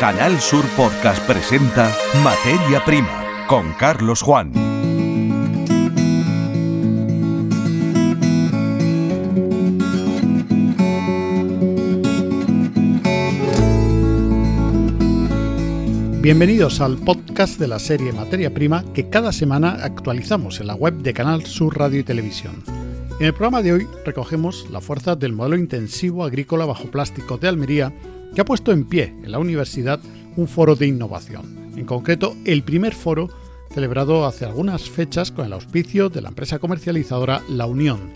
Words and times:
Canal 0.00 0.40
Sur 0.40 0.64
Podcast 0.78 1.22
presenta 1.26 1.94
Materia 2.24 2.82
Prima 2.86 3.46
con 3.46 3.74
Carlos 3.74 4.22
Juan. 4.22 4.50
Bienvenidos 16.22 16.80
al 16.80 16.96
podcast 16.96 17.60
de 17.60 17.68
la 17.68 17.78
serie 17.78 18.14
Materia 18.14 18.54
Prima 18.54 18.82
que 18.94 19.10
cada 19.10 19.32
semana 19.32 19.80
actualizamos 19.82 20.60
en 20.60 20.68
la 20.68 20.76
web 20.76 20.94
de 20.94 21.12
Canal 21.12 21.44
Sur 21.44 21.76
Radio 21.76 22.00
y 22.00 22.04
Televisión. 22.04 22.54
En 23.20 23.26
el 23.26 23.34
programa 23.34 23.60
de 23.60 23.74
hoy 23.74 23.88
recogemos 24.06 24.66
la 24.70 24.80
fuerza 24.80 25.14
del 25.14 25.34
modelo 25.34 25.56
intensivo 25.56 26.24
agrícola 26.24 26.64
bajo 26.64 26.90
plástico 26.90 27.36
de 27.36 27.48
Almería 27.48 27.92
que 28.34 28.40
ha 28.40 28.44
puesto 28.44 28.72
en 28.72 28.84
pie 28.84 29.14
en 29.22 29.32
la 29.32 29.38
universidad 29.38 30.00
un 30.36 30.48
foro 30.48 30.76
de 30.76 30.86
innovación. 30.86 31.72
En 31.76 31.84
concreto, 31.84 32.36
el 32.44 32.62
primer 32.62 32.94
foro 32.94 33.28
celebrado 33.72 34.26
hace 34.26 34.44
algunas 34.44 34.90
fechas 34.90 35.30
con 35.30 35.46
el 35.46 35.52
auspicio 35.52 36.08
de 36.08 36.20
la 36.20 36.28
empresa 36.28 36.58
comercializadora 36.58 37.42
La 37.48 37.66
Unión, 37.66 38.10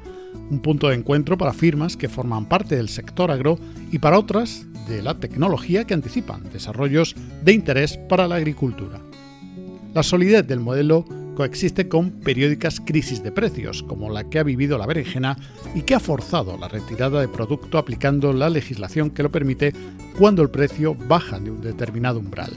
un 0.50 0.60
punto 0.60 0.88
de 0.88 0.96
encuentro 0.96 1.38
para 1.38 1.52
firmas 1.52 1.96
que 1.96 2.08
forman 2.08 2.46
parte 2.46 2.76
del 2.76 2.88
sector 2.88 3.30
agro 3.30 3.58
y 3.92 3.98
para 3.98 4.18
otras 4.18 4.66
de 4.88 5.02
la 5.02 5.14
tecnología 5.14 5.84
que 5.84 5.94
anticipan 5.94 6.50
desarrollos 6.52 7.14
de 7.42 7.52
interés 7.52 7.96
para 7.96 8.28
la 8.28 8.36
agricultura. 8.36 9.00
La 9.94 10.02
solidez 10.02 10.46
del 10.46 10.60
modelo 10.60 11.04
coexiste 11.34 11.88
con 11.88 12.10
periódicas 12.10 12.80
crisis 12.80 13.22
de 13.22 13.32
precios, 13.32 13.82
como 13.82 14.10
la 14.10 14.28
que 14.30 14.38
ha 14.38 14.42
vivido 14.42 14.78
la 14.78 14.86
berenjena 14.86 15.36
y 15.74 15.82
que 15.82 15.94
ha 15.94 16.00
forzado 16.00 16.56
la 16.56 16.68
retirada 16.68 17.20
de 17.20 17.28
producto 17.28 17.78
aplicando 17.78 18.32
la 18.32 18.50
legislación 18.50 19.10
que 19.10 19.22
lo 19.22 19.30
permite 19.30 19.72
cuando 20.18 20.42
el 20.42 20.50
precio 20.50 20.94
baja 20.94 21.38
de 21.38 21.50
un 21.50 21.60
determinado 21.60 22.18
umbral. 22.18 22.52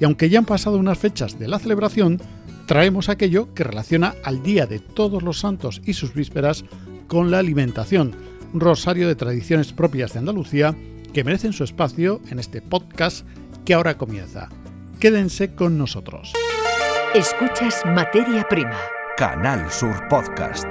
Y 0.00 0.04
aunque 0.04 0.28
ya 0.28 0.38
han 0.38 0.44
pasado 0.44 0.78
unas 0.78 0.98
fechas 0.98 1.38
de 1.38 1.48
la 1.48 1.58
celebración, 1.58 2.20
traemos 2.66 3.08
aquello 3.08 3.52
que 3.54 3.64
relaciona 3.64 4.14
al 4.22 4.42
Día 4.42 4.66
de 4.66 4.78
Todos 4.78 5.22
los 5.22 5.40
Santos 5.40 5.80
y 5.84 5.94
sus 5.94 6.14
vísperas 6.14 6.64
con 7.08 7.30
la 7.30 7.38
alimentación, 7.38 8.14
un 8.52 8.60
rosario 8.60 9.08
de 9.08 9.16
tradiciones 9.16 9.72
propias 9.72 10.12
de 10.12 10.20
Andalucía 10.20 10.76
que 11.12 11.24
merecen 11.24 11.52
su 11.52 11.64
espacio 11.64 12.20
en 12.30 12.38
este 12.38 12.60
podcast 12.60 13.26
que 13.64 13.74
ahora 13.74 13.96
comienza. 13.96 14.48
Quédense 15.00 15.54
con 15.54 15.78
nosotros. 15.78 16.32
Escuchas 17.14 17.82
Materia 17.86 18.44
Prima. 18.50 18.78
Canal 19.16 19.72
Sur 19.72 20.06
Podcast. 20.08 20.66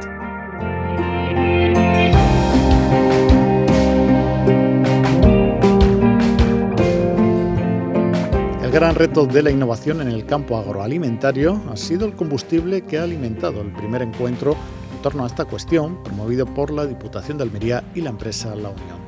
El 8.64 8.72
gran 8.72 8.94
reto 8.94 9.26
de 9.26 9.42
la 9.42 9.50
innovación 9.50 10.02
en 10.02 10.10
el 10.10 10.28
campo 10.28 10.58
agroalimentario 10.58 11.60
ha 11.72 11.76
sido 11.76 12.06
el 12.06 12.16
combustible 12.16 12.84
que 12.84 13.00
ha 13.00 13.04
alimentado 13.04 13.62
el 13.62 13.74
primer 13.74 14.04
encuentro 14.04 14.56
en 14.96 15.02
torno 15.02 15.24
a 15.24 15.28
esta 15.28 15.46
cuestión, 15.46 16.04
promovido 16.04 16.46
por 16.46 16.70
la 16.70 16.86
Diputación 16.86 17.40
de 17.40 17.46
Almería 17.46 17.84
y 17.96 18.02
la 18.02 18.12
empresa 18.12 18.56
La 18.56 18.70
Unión. 18.70 19.00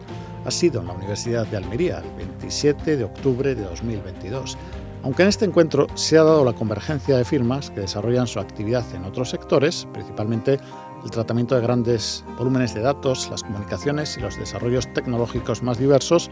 Ha 0.45 0.51
sido 0.51 0.81
en 0.81 0.87
la 0.87 0.93
Universidad 0.93 1.45
de 1.45 1.57
Almería 1.57 1.99
el 1.99 2.11
27 2.17 2.97
de 2.97 3.03
octubre 3.03 3.53
de 3.53 3.63
2022. 3.65 4.57
Aunque 5.03 5.23
en 5.23 5.29
este 5.29 5.45
encuentro 5.45 5.87
se 5.95 6.17
ha 6.17 6.23
dado 6.23 6.43
la 6.43 6.53
convergencia 6.53 7.15
de 7.15 7.23
firmas 7.23 7.69
que 7.69 7.81
desarrollan 7.81 8.27
su 8.27 8.39
actividad 8.39 8.83
en 8.93 9.05
otros 9.05 9.29
sectores, 9.29 9.87
principalmente 9.93 10.59
el 11.03 11.11
tratamiento 11.11 11.55
de 11.55 11.61
grandes 11.61 12.25
volúmenes 12.37 12.73
de 12.73 12.81
datos, 12.81 13.29
las 13.29 13.43
comunicaciones 13.43 14.17
y 14.17 14.19
los 14.19 14.37
desarrollos 14.37 14.93
tecnológicos 14.93 15.63
más 15.63 15.77
diversos, 15.77 16.29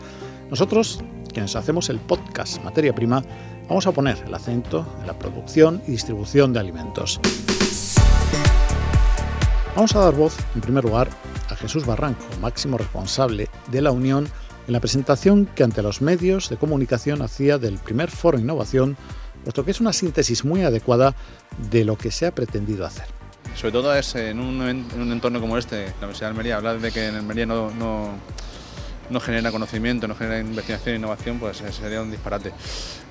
nosotros, 0.49 0.99
quienes 1.31 1.55
hacemos 1.55 1.89
el 1.89 1.99
podcast 1.99 2.61
Materia 2.63 2.93
Prima, 2.93 3.23
vamos 3.69 3.87
a 3.87 3.93
poner 3.93 4.21
el 4.25 4.33
acento 4.33 4.85
en 4.99 5.07
la 5.07 5.17
producción 5.17 5.81
y 5.87 5.91
distribución 5.91 6.51
de 6.51 6.59
alimentos. 6.59 7.21
Vamos 9.75 9.95
a 9.95 9.99
dar 9.99 10.15
voz, 10.15 10.35
en 10.55 10.61
primer 10.61 10.83
lugar, 10.83 11.07
a 11.49 11.55
Jesús 11.55 11.85
Barranco, 11.85 12.25
máximo 12.41 12.77
responsable 12.77 13.47
de 13.71 13.81
la 13.81 13.91
Unión, 13.91 14.27
en 14.67 14.73
la 14.73 14.79
presentación 14.79 15.45
que 15.45 15.63
ante 15.63 15.81
los 15.81 16.01
medios 16.01 16.49
de 16.49 16.57
comunicación 16.57 17.21
hacía 17.21 17.57
del 17.57 17.77
primer 17.77 18.11
foro 18.11 18.37
Innovación, 18.37 18.97
puesto 19.43 19.63
que 19.63 19.71
es 19.71 19.79
una 19.79 19.93
síntesis 19.93 20.43
muy 20.43 20.63
adecuada 20.63 21.15
de 21.71 21.85
lo 21.85 21.97
que 21.97 22.11
se 22.11 22.27
ha 22.27 22.35
pretendido 22.35 22.85
hacer. 22.85 23.05
Sobre 23.55 23.71
todo 23.71 23.95
es 23.95 24.13
en 24.15 24.39
un, 24.39 24.61
en 24.61 25.01
un 25.01 25.11
entorno 25.11 25.39
como 25.39 25.57
este, 25.57 25.85
la 25.85 26.07
Universidad 26.07 26.27
de 26.27 26.31
Almería, 26.31 26.57
hablar 26.57 26.79
de 26.79 26.91
que 26.91 27.07
en 27.07 27.15
Almería 27.15 27.45
no, 27.45 27.71
no, 27.71 28.11
no 29.09 29.19
genera 29.19 29.51
conocimiento, 29.51 30.07
no 30.07 30.15
genera 30.15 30.39
investigación 30.39 30.95
e 30.95 30.97
innovación, 30.97 31.39
pues 31.39 31.61
eh, 31.61 31.71
sería 31.71 32.01
un 32.01 32.11
disparate. 32.11 32.51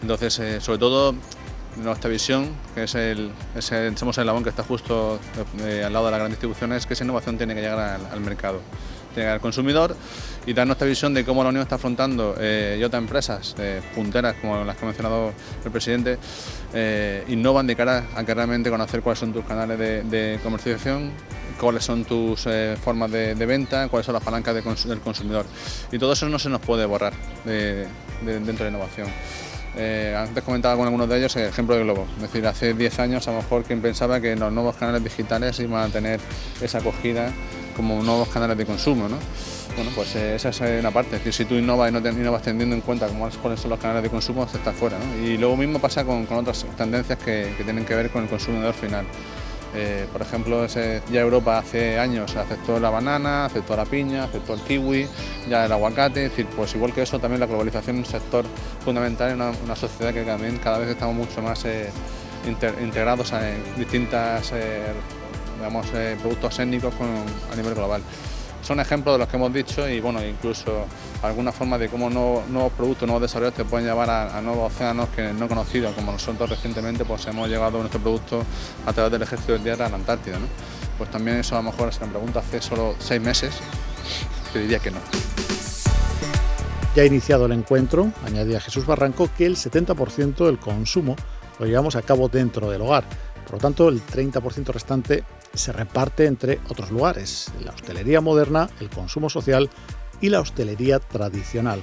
Entonces, 0.03 0.39
eh, 0.39 0.61
sobre 0.61 0.79
todo 0.79 1.15
nuestra 1.77 2.11
visión, 2.11 2.51
que 2.75 2.85
es 2.85 2.95
el, 2.95 3.31
es 3.55 3.73
el 3.73 3.97
somos 3.97 4.19
el 4.19 4.31
que 4.43 4.49
está 4.49 4.63
justo 4.63 5.19
eh, 5.61 5.83
al 5.85 5.93
lado 5.93 6.07
de 6.07 6.13
la 6.13 6.19
gran 6.19 6.31
distribución, 6.31 6.73
es 6.73 6.87
que 6.87 6.95
esa 6.95 7.05
innovación 7.05 7.37
tiene 7.37 7.55
que 7.55 7.61
llegar 7.61 8.01
al, 8.11 8.21
mercado, 8.21 8.61
al 9.25 9.41
consumidor 9.41 9.97
y 10.47 10.53
dar 10.53 10.67
nuestra 10.67 10.87
visión 10.87 11.15
de 11.15 11.25
cómo 11.25 11.43
la 11.43 11.51
Unión 11.51 11.63
está 11.63 11.77
afrontando 11.77 12.35
eh, 12.39 12.77
y 12.81 12.85
otras 12.85 13.03
empresas 13.03 13.55
eh, 13.59 13.81
punteras, 13.95 14.35
como 14.41 14.65
las 14.65 14.77
que 14.77 14.85
ha 14.85 14.87
mencionado 14.87 15.33
el 15.65 15.71
presidente, 15.71 16.19
eh, 16.75 17.25
innovan 17.29 17.67
de 17.67 17.77
cara 17.77 18.05
a 18.15 18.25
que 18.25 18.35
realmente 18.35 18.71
conocer 18.71 19.01
cuáles 19.01 19.19
son 19.19 19.33
tus 19.33 19.45
canales 19.45 19.79
de, 19.79 20.39
comercialización, 20.43 21.11
cuáles 21.61 21.85
son 21.85 22.05
tus 22.05 22.47
eh, 22.47 22.77
formas 22.83 23.11
de, 23.11 23.35
venta, 23.47 23.89
cuáles 23.89 24.05
son 24.05 24.13
las 24.13 24.23
palancas 24.23 24.55
del 24.55 25.01
consumidor. 25.01 25.47
Y 25.91 25.99
todo 25.99 26.13
eso 26.13 26.29
no 26.29 26.39
se 26.39 26.51
nos 26.51 26.61
puede 26.61 26.85
borrar 26.85 27.13
de, 27.45 27.87
dentro 28.23 28.65
de 28.65 28.71
innovación. 28.71 29.09
Eh, 29.79 30.15
antes 30.17 30.43
comentaba 30.43 30.75
con 30.77 30.87
algunos 30.87 31.09
de 31.09 31.19
ellos 31.19 31.37
el 31.37 31.49
ejemplo 31.49 31.77
de 31.77 31.85
Globo. 31.85 32.07
Es 32.17 32.23
decir, 32.23 32.47
hace 32.47 32.73
10 32.75 32.99
años 32.99 33.29
a 33.29 33.33
lo 33.33 33.39
mejor 33.39 33.63
quien 33.63 33.83
pensaba 33.83 34.21
que 34.21 34.35
los 34.35 34.53
nuevos 34.53 34.77
canales 34.77 35.05
digitales 35.05 35.59
iban 35.61 35.83
a 35.85 35.93
tener 35.93 36.19
esa 36.63 36.79
acogida 36.79 37.31
como 37.77 38.03
nuevos 38.03 38.29
canales 38.29 38.57
de 38.57 38.65
consumo. 38.65 39.09
¿no? 39.09 39.17
Bueno, 39.77 39.91
pues 39.95 40.17
eh, 40.17 40.37
esa 40.37 40.49
es 40.49 40.81
una 40.81 40.91
parte. 40.91 41.17
Decir, 41.17 41.33
si 41.33 41.45
tú 41.45 41.55
innovas 41.55 41.91
y 41.91 41.93
no, 41.93 42.03
te, 42.03 42.09
y 42.09 42.15
no 42.15 42.33
vas 42.33 42.43
teniendo 42.43 42.75
en 42.75 42.81
cuenta 42.81 43.07
cómo, 43.07 43.29
cuáles 43.43 43.61
son 43.61 43.71
los 43.71 43.79
canales 43.79 44.03
de 44.03 44.09
consumo, 44.09 44.45
estás 44.45 44.75
fuera. 44.75 44.97
Y 45.23 45.37
luego 45.37 45.57
mismo 45.57 45.79
pasa 45.79 46.05
con, 46.05 46.27
otras 46.31 46.65
tendencias 46.77 47.19
que, 47.19 47.53
tienen 47.63 47.85
que 47.85 47.95
ver 47.95 48.11
con 48.11 48.23
el 48.23 48.29
consumidor 48.29 48.73
final. 48.73 49.05
Eh, 49.75 50.07
por 50.11 50.23
ejemplo, 50.23 50.67
ya 50.67 51.21
Europa 51.21 51.59
hace 51.59 51.99
años 51.99 52.35
aceptó 52.35 52.81
la 52.81 52.89
banana, 52.89 53.45
aceptó 53.45 53.77
la 53.77 53.85
piña, 53.85 54.25
aceptó 54.25 54.55
el 54.55 54.61
kiwi, 54.61 55.07
ya 55.51 55.67
el 55.67 55.73
aguacate, 55.73 56.25
es 56.25 56.31
decir, 56.31 56.47
pues 56.57 56.75
igual 56.75 56.95
que 56.95 57.03
eso 57.03 57.19
también 57.19 57.41
la 57.41 57.47
globalización 57.47 57.97
es 57.97 58.07
un 58.07 58.11
sector 58.11 58.47
fundamental 58.83 59.33
en 59.33 59.43
una, 59.43 59.77
sociedad 59.77 60.15
que 60.15 60.23
también 60.23 60.57
cada 60.59 60.79
vez 60.79 60.89
estamos 60.89 61.15
mucho 61.15 61.43
más 61.43 61.63
eh, 61.67 61.91
integrados 62.81 63.33
en 63.33 63.63
distintas 63.77 64.53
eh, 64.55 64.87
digamos, 65.57 65.87
eh, 65.95 66.17
productos 66.21 66.59
étnicos 66.59 66.95
a 67.53 67.57
nivel 67.57 67.75
global. 67.75 68.03
Son 68.63 68.81
ejemplos 68.81 69.15
de 69.15 69.19
los 69.21 69.29
que 69.29 69.37
hemos 69.37 69.53
dicho 69.53 69.89
y 69.89 70.01
bueno, 70.01 70.25
incluso 70.25 70.87
alguna 71.23 71.53
forma 71.53 71.79
de 71.79 71.89
cómo 71.89 72.11
nuevos 72.11 72.73
productos, 72.73 73.07
nuevos 73.07 73.23
desarrollos 73.23 73.55
te 73.55 73.65
pueden 73.65 73.87
llevar 73.87 74.11
a, 74.11 74.41
nuevos 74.41 74.73
océanos 74.73 75.09
que 75.11 75.33
no 75.33 75.47
conocidos, 75.47 75.95
como 75.95 76.11
nosotros 76.11 76.51
recientemente 76.51 77.05
pues 77.05 77.27
hemos 77.27 77.49
llegado 77.49 77.79
nuestro 77.79 78.01
producto 78.01 78.43
a 78.85 78.93
través 78.93 79.13
del 79.13 79.23
ejército 79.23 79.53
de 79.53 79.59
tierra 79.61 79.87
a 79.87 79.91
la 79.91 79.97
Antártida. 79.97 80.39
Pues 80.99 81.11
también 81.11 81.37
eso 81.37 81.55
a 81.55 81.63
lo 81.63 81.71
mejor 81.71 81.93
se 81.93 82.05
me 82.05 82.11
pregunta 82.11 82.41
hace 82.41 82.61
solo 82.61 82.97
seis 82.99 83.21
meses, 83.21 83.55
te 84.53 84.61
diría 84.61 84.81
que 84.81 84.91
no. 84.91 84.99
Ya 86.97 87.05
iniciado 87.05 87.47
el 87.47 87.53
encuentro, 87.53 88.11
añadía 88.25 88.59
Jesús 88.59 88.87
Barranco, 88.87 89.29
que 89.37 89.45
el 89.47 89.57
70% 89.57 90.47
del 90.47 90.59
consumo 90.59 91.15
lo 91.59 91.67
llevamos 91.67 91.95
a 91.95 92.03
cabo 92.03 92.29
dentro 92.29 92.71
del 92.71 92.81
hogar. 92.81 93.05
Por 93.45 93.53
lo 93.53 93.59
tanto, 93.59 93.89
el 93.91 94.05
30% 94.05 94.73
restante 94.73 95.23
se 95.57 95.73
reparte 95.73 96.27
entre 96.27 96.61
otros 96.69 96.91
lugares, 96.91 97.51
la 97.65 97.73
hostelería 97.73 98.21
moderna, 98.21 98.69
el 98.81 98.91
consumo 98.91 99.31
social 99.31 99.71
y 100.21 100.29
la 100.29 100.41
hostelería 100.41 100.99
tradicional. 100.99 101.81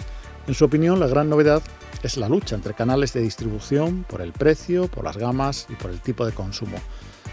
En 0.48 0.54
su 0.54 0.66
opinión, 0.66 1.00
la 1.00 1.08
gran 1.08 1.30
novedad 1.30 1.62
es 2.04 2.18
la 2.18 2.28
lucha 2.28 2.56
entre 2.56 2.74
canales 2.74 3.14
de 3.14 3.22
distribución 3.22 4.06
por 4.10 4.22
el 4.22 4.34
precio, 4.34 4.88
por 4.88 5.06
las 5.06 5.18
gamas 5.18 5.68
y 5.70 5.76
por 5.76 5.92
el 5.92 6.02
tipo 6.02 6.26
de 6.26 6.34
consumo. 6.34 6.78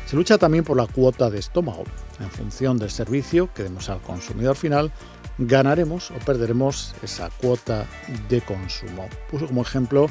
Se 0.06 0.16
lucha 0.16 0.38
también 0.38 0.64
por 0.64 0.76
la 0.76 0.86
cuota 0.86 1.30
de 1.30 1.38
estómago. 1.38 1.84
En 2.20 2.30
función 2.30 2.78
del 2.78 2.90
servicio 2.90 3.52
que 3.52 3.64
demos 3.64 3.88
al 3.88 4.00
consumidor 4.00 4.56
final, 4.56 4.92
ganaremos 5.38 6.10
o 6.10 6.14
perderemos 6.14 6.94
esa 7.02 7.30
cuota 7.30 7.86
de 8.28 8.40
consumo. 8.40 9.08
Puso 9.30 9.46
como 9.46 9.62
ejemplo 9.62 10.08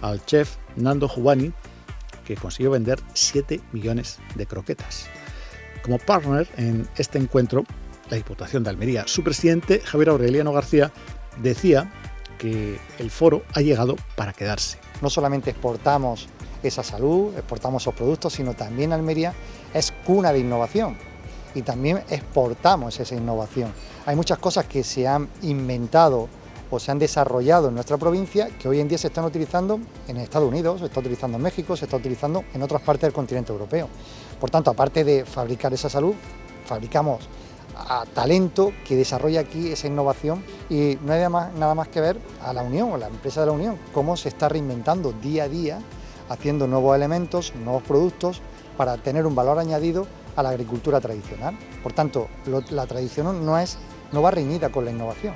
al 0.00 0.24
chef 0.24 0.56
Nando 0.76 1.08
Jubani, 1.08 1.52
que 2.24 2.36
consiguió 2.36 2.70
vender 2.70 3.00
7 3.14 3.60
millones 3.72 4.18
de 4.34 4.46
croquetas. 4.46 5.08
Como 5.88 5.98
partner 6.00 6.46
en 6.58 6.86
este 6.98 7.16
encuentro, 7.16 7.64
la 8.10 8.18
Diputación 8.18 8.62
de 8.62 8.68
Almería, 8.68 9.04
su 9.06 9.24
presidente 9.24 9.80
Javier 9.80 10.10
Aureliano 10.10 10.52
García 10.52 10.92
decía 11.40 11.90
que 12.36 12.78
el 12.98 13.10
foro 13.10 13.42
ha 13.54 13.62
llegado 13.62 13.96
para 14.14 14.34
quedarse. 14.34 14.76
No 15.00 15.08
solamente 15.08 15.48
exportamos 15.48 16.28
esa 16.62 16.82
salud, 16.82 17.32
exportamos 17.38 17.84
esos 17.84 17.94
productos, 17.94 18.34
sino 18.34 18.52
también 18.52 18.92
Almería 18.92 19.32
es 19.72 19.94
cuna 20.04 20.30
de 20.30 20.40
innovación 20.40 20.94
y 21.54 21.62
también 21.62 22.02
exportamos 22.10 23.00
esa 23.00 23.14
innovación. 23.14 23.72
Hay 24.04 24.14
muchas 24.14 24.36
cosas 24.36 24.66
que 24.66 24.84
se 24.84 25.08
han 25.08 25.26
inventado 25.40 26.28
o 26.70 26.78
se 26.78 26.90
han 26.90 26.98
desarrollado 26.98 27.68
en 27.68 27.74
nuestra 27.74 27.96
provincia 27.96 28.50
que 28.58 28.68
hoy 28.68 28.80
en 28.80 28.88
día 28.88 28.98
se 28.98 29.06
están 29.06 29.24
utilizando 29.24 29.80
en 30.06 30.18
Estados 30.18 30.48
Unidos, 30.48 30.80
se 30.80 30.86
está 30.86 31.00
utilizando 31.00 31.38
en 31.38 31.44
México, 31.44 31.76
se 31.78 31.86
está 31.86 31.96
utilizando 31.96 32.44
en 32.52 32.62
otras 32.62 32.82
partes 32.82 33.02
del 33.02 33.14
continente 33.14 33.52
europeo. 33.52 33.88
Por 34.40 34.50
tanto, 34.50 34.70
aparte 34.70 35.04
de 35.04 35.24
fabricar 35.24 35.72
esa 35.72 35.88
salud, 35.88 36.14
fabricamos 36.64 37.28
a 37.76 38.04
talento 38.06 38.72
que 38.86 38.96
desarrolla 38.96 39.40
aquí 39.40 39.70
esa 39.70 39.86
innovación 39.86 40.42
y 40.68 40.98
no 41.04 41.12
hay 41.12 41.18
nada 41.18 41.28
más, 41.28 41.54
nada 41.54 41.74
más 41.74 41.88
que 41.88 42.00
ver 42.00 42.18
a 42.44 42.52
la 42.52 42.62
Unión, 42.62 42.92
a 42.92 42.98
la 42.98 43.08
empresa 43.08 43.40
de 43.40 43.46
la 43.46 43.52
Unión, 43.52 43.78
cómo 43.92 44.16
se 44.16 44.28
está 44.28 44.48
reinventando 44.48 45.12
día 45.12 45.44
a 45.44 45.48
día, 45.48 45.80
haciendo 46.28 46.66
nuevos 46.66 46.96
elementos, 46.96 47.52
nuevos 47.54 47.82
productos 47.82 48.42
para 48.76 48.96
tener 48.96 49.26
un 49.26 49.34
valor 49.34 49.58
añadido 49.58 50.06
a 50.36 50.42
la 50.42 50.50
agricultura 50.50 51.00
tradicional. 51.00 51.56
Por 51.82 51.92
tanto, 51.92 52.28
la 52.70 52.86
tradición 52.86 53.44
no, 53.44 53.58
es, 53.58 53.78
no 54.12 54.22
va 54.22 54.30
reñida 54.30 54.70
con 54.70 54.84
la 54.84 54.90
innovación. 54.90 55.34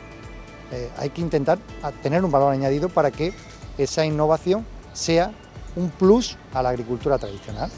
Eh, 0.70 0.90
hay 0.96 1.10
que 1.10 1.20
intentar 1.20 1.58
tener 2.02 2.25
un 2.25 2.31
valor 2.31 2.52
añadido 2.52 2.88
para 2.88 3.10
que 3.10 3.34
esa 3.78 4.06
innovación 4.06 4.64
sea 4.93 5.32
un 5.76 5.90
plus 5.90 6.37
a 6.55 6.62
la 6.62 6.70
agricultura 6.70 7.19
tradicional. 7.19 7.70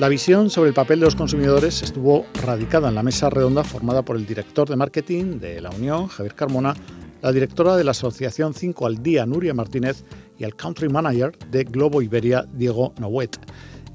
La 0.00 0.08
visión 0.08 0.50
sobre 0.50 0.70
el 0.70 0.74
papel 0.74 0.98
de 0.98 1.04
los 1.04 1.14
consumidores 1.14 1.80
estuvo 1.82 2.26
radicada 2.42 2.88
en 2.88 2.96
la 2.96 3.04
mesa 3.04 3.30
redonda 3.30 3.62
formada 3.62 4.02
por 4.02 4.16
el 4.16 4.26
director 4.26 4.68
de 4.68 4.74
marketing 4.74 5.38
de 5.38 5.60
la 5.60 5.70
Unión, 5.70 6.08
Javier 6.08 6.34
Carmona, 6.34 6.74
la 7.22 7.30
directora 7.30 7.76
de 7.76 7.84
la 7.84 7.92
Asociación 7.92 8.54
5 8.54 8.86
al 8.86 9.04
Día, 9.04 9.24
Nuria 9.24 9.54
Martínez, 9.54 10.02
y 10.36 10.42
el 10.42 10.56
country 10.56 10.88
manager 10.88 11.38
de 11.48 11.62
Globo 11.62 12.02
Iberia, 12.02 12.44
Diego 12.54 12.92
Nowet. 12.98 13.38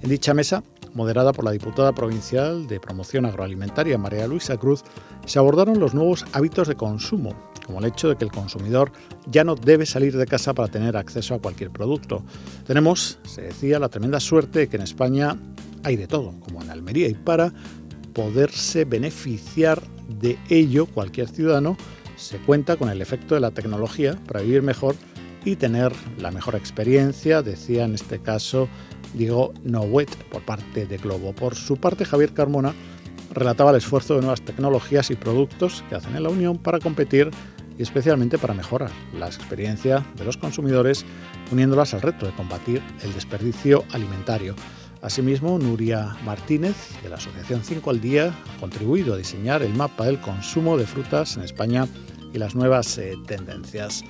En 0.01 0.09
dicha 0.09 0.33
mesa, 0.33 0.63
moderada 0.93 1.33
por 1.33 1.43
la 1.43 1.51
diputada 1.51 1.91
provincial 1.91 2.65
de 2.67 2.79
Promoción 2.79 3.25
Agroalimentaria, 3.25 3.97
María 3.97 4.25
Luisa 4.25 4.55
Cruz, 4.55 4.85
se 5.25 5.37
abordaron 5.37 5.81
los 5.81 5.93
nuevos 5.93 6.25
hábitos 6.31 6.69
de 6.69 6.75
consumo, 6.75 7.33
como 7.69 7.81
el 7.81 7.85
hecho 7.85 8.09
de 8.09 8.15
que 8.15 8.25
el 8.25 8.31
consumidor 8.31 8.91
ya 9.27 9.43
no 9.43 9.53
debe 9.53 9.85
salir 9.85 10.17
de 10.17 10.25
casa 10.25 10.55
para 10.55 10.69
tener 10.69 10.97
acceso 10.97 11.35
a 11.35 11.39
cualquier 11.39 11.69
producto. 11.69 12.23
Tenemos, 12.65 13.19
se 13.21 13.43
decía, 13.43 13.77
la 13.77 13.89
tremenda 13.89 14.19
suerte 14.19 14.57
de 14.57 14.69
que 14.69 14.77
en 14.77 14.81
España 14.81 15.37
hay 15.83 15.95
de 15.95 16.07
todo, 16.07 16.33
como 16.39 16.63
en 16.63 16.71
Almería, 16.71 17.07
y 17.07 17.13
para 17.13 17.53
poderse 18.13 18.85
beneficiar 18.85 19.83
de 20.19 20.39
ello 20.49 20.87
cualquier 20.87 21.27
ciudadano, 21.29 21.77
se 22.15 22.39
cuenta 22.39 22.75
con 22.75 22.89
el 22.89 23.03
efecto 23.03 23.35
de 23.35 23.41
la 23.41 23.51
tecnología 23.51 24.17
para 24.25 24.41
vivir 24.41 24.63
mejor 24.63 24.95
y 25.45 25.55
tener 25.55 25.91
la 26.17 26.31
mejor 26.31 26.55
experiencia, 26.55 27.43
decía 27.43 27.85
en 27.85 27.93
este 27.93 28.17
caso 28.17 28.67
Diego 29.13 29.53
Nowet 29.63 30.09
por 30.31 30.43
parte 30.43 30.87
de 30.87 30.97
Globo. 30.97 31.33
Por 31.33 31.53
su 31.53 31.77
parte, 31.77 32.03
Javier 32.03 32.33
Carmona 32.33 32.73
relataba 33.31 33.69
el 33.69 33.77
esfuerzo 33.77 34.15
de 34.15 34.21
nuevas 34.21 34.41
tecnologías 34.41 35.11
y 35.11 35.15
productos 35.15 35.83
que 35.87 35.93
hacen 35.93 36.15
en 36.15 36.23
la 36.23 36.29
Unión 36.29 36.57
para 36.57 36.79
competir 36.79 37.29
y 37.79 37.81
especialmente 37.81 38.37
para 38.37 38.53
mejorar 38.53 38.91
la 39.17 39.25
experiencia 39.25 40.05
de 40.15 40.25
los 40.25 40.37
consumidores, 40.37 41.05
uniéndolas 41.49 41.93
al 41.93 42.01
reto 42.01 42.25
de 42.25 42.33
combatir 42.33 42.83
el 43.01 43.13
desperdicio 43.13 43.85
alimentario. 43.93 44.53
Asimismo, 45.01 45.57
Nuria 45.57 46.17
Martínez, 46.25 46.75
de 47.01 47.07
la 47.07 47.15
Asociación 47.15 47.63
5 47.63 47.89
al 47.89 48.01
Día, 48.01 48.33
ha 48.55 48.59
contribuido 48.59 49.13
a 49.13 49.17
diseñar 49.17 49.63
el 49.63 49.73
mapa 49.73 50.05
del 50.05 50.19
consumo 50.19 50.77
de 50.77 50.85
frutas 50.85 51.37
en 51.37 51.43
España 51.43 51.87
y 52.33 52.37
las 52.37 52.53
nuevas 52.53 52.97
eh, 52.97 53.13
tendencias. 53.25 54.03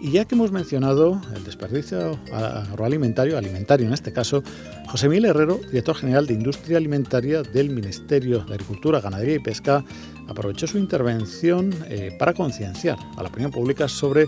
Y 0.00 0.12
ya 0.12 0.24
que 0.24 0.36
hemos 0.36 0.52
mencionado 0.52 1.20
el 1.34 1.42
desperdicio 1.42 2.18
agroalimentario, 2.32 3.36
alimentario 3.36 3.86
en 3.86 3.92
este 3.92 4.12
caso, 4.12 4.44
José 4.86 5.08
Miguel 5.08 5.24
Herrero, 5.24 5.58
director 5.70 5.96
general 5.96 6.26
de 6.26 6.34
Industria 6.34 6.78
Alimentaria 6.78 7.42
del 7.42 7.70
Ministerio 7.70 8.44
de 8.44 8.54
Agricultura, 8.54 9.00
Ganadería 9.00 9.34
y 9.34 9.38
Pesca, 9.40 9.84
aprovechó 10.28 10.68
su 10.68 10.78
intervención 10.78 11.74
eh, 11.88 12.14
para 12.16 12.32
concienciar 12.32 12.96
a 13.16 13.22
la 13.24 13.28
opinión 13.28 13.50
pública 13.50 13.88
sobre 13.88 14.26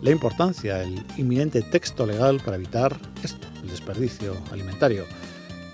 la 0.00 0.10
importancia 0.10 0.78
del 0.78 1.04
inminente 1.16 1.62
texto 1.62 2.04
legal 2.04 2.40
para 2.44 2.56
evitar 2.56 2.98
esto, 3.22 3.46
el 3.62 3.70
desperdicio 3.70 4.36
alimentario 4.50 5.04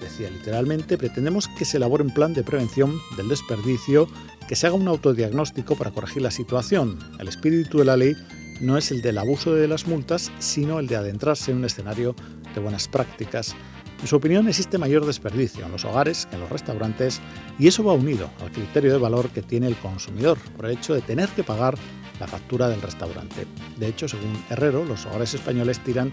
decía 0.00 0.30
literalmente, 0.30 0.96
pretendemos 0.98 1.48
que 1.48 1.64
se 1.64 1.76
elabore 1.76 2.02
un 2.02 2.12
plan 2.12 2.34
de 2.34 2.42
prevención 2.42 2.98
del 3.16 3.28
desperdicio, 3.28 4.08
que 4.48 4.56
se 4.56 4.66
haga 4.66 4.76
un 4.76 4.88
autodiagnóstico 4.88 5.76
para 5.76 5.90
corregir 5.90 6.22
la 6.22 6.30
situación. 6.30 6.98
El 7.18 7.28
espíritu 7.28 7.78
de 7.78 7.84
la 7.84 7.96
ley 7.96 8.16
no 8.60 8.76
es 8.76 8.90
el 8.90 9.02
del 9.02 9.18
abuso 9.18 9.54
de 9.54 9.68
las 9.68 9.86
multas, 9.86 10.32
sino 10.38 10.78
el 10.80 10.86
de 10.86 10.96
adentrarse 10.96 11.50
en 11.50 11.58
un 11.58 11.64
escenario 11.64 12.14
de 12.54 12.60
buenas 12.60 12.88
prácticas. 12.88 13.54
En 14.00 14.06
su 14.06 14.16
opinión 14.16 14.46
existe 14.48 14.78
mayor 14.78 15.04
desperdicio 15.06 15.66
en 15.66 15.72
los 15.72 15.84
hogares 15.84 16.26
que 16.26 16.36
en 16.36 16.42
los 16.42 16.50
restaurantes 16.50 17.20
y 17.58 17.66
eso 17.66 17.82
va 17.82 17.92
unido 17.94 18.30
al 18.40 18.52
criterio 18.52 18.92
de 18.92 18.98
valor 18.98 19.28
que 19.30 19.42
tiene 19.42 19.66
el 19.66 19.76
consumidor 19.76 20.38
por 20.56 20.66
el 20.66 20.72
hecho 20.72 20.94
de 20.94 21.00
tener 21.00 21.28
que 21.30 21.42
pagar 21.42 21.76
la 22.20 22.26
factura 22.26 22.68
del 22.68 22.82
restaurante. 22.82 23.46
De 23.76 23.88
hecho, 23.88 24.08
según 24.08 24.32
Herrero, 24.50 24.84
los 24.84 25.06
hogares 25.06 25.34
españoles 25.34 25.80
tiran 25.80 26.12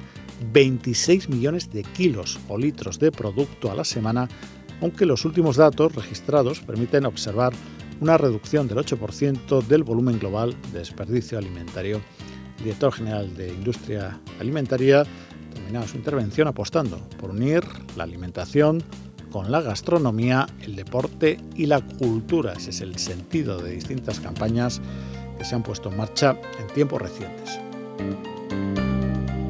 26 0.52 1.30
millones 1.30 1.72
de 1.72 1.84
kilos 1.84 2.40
o 2.48 2.58
litros 2.58 3.00
de 3.00 3.12
producto 3.12 3.72
a 3.72 3.76
la 3.76 3.84
semana, 3.84 4.28
aunque 4.82 5.06
los 5.06 5.26
últimos 5.26 5.58
datos 5.58 5.94
registrados 5.96 6.60
permiten 6.62 7.06
observar 7.06 7.54
una 8.02 8.18
reducción 8.18 8.68
del 8.68 8.80
8% 8.80 9.66
del 9.66 9.84
volumen 9.84 10.20
global 10.20 10.56
de 10.72 10.80
desperdicio 10.80 11.38
alimentario. 11.38 12.02
Director 12.60 12.94
general 12.94 13.36
de 13.36 13.50
Industria 13.50 14.20
Alimentaria 14.40 15.06
terminaba 15.54 15.88
su 15.88 15.98
intervención 15.98 16.48
apostando 16.48 16.98
por 17.20 17.32
unir 17.32 17.64
la 17.96 18.04
alimentación 18.04 18.84
con 19.32 19.52
la 19.52 19.62
gastronomía, 19.62 20.48
el 20.62 20.76
deporte 20.76 21.38
y 21.56 21.66
la 21.66 21.82
cultura. 21.82 22.54
Ese 22.54 22.70
es 22.70 22.82
el 22.82 22.98
sentido 22.98 23.62
de 23.62 23.72
distintas 23.72 24.20
campañas 24.20 24.82
que 25.38 25.44
se 25.44 25.56
han 25.56 25.64
puesto 25.64 25.90
en 25.90 25.98
marcha 25.98 26.38
en 26.60 26.68
tiempos 26.74 27.02
recientes. 27.02 27.60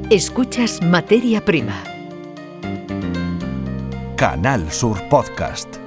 Escuchas 0.10 0.82
Materia 0.82 1.44
Prima. 1.44 1.84
Canal 4.16 4.72
Sur 4.72 4.98
Podcast. 5.10 5.85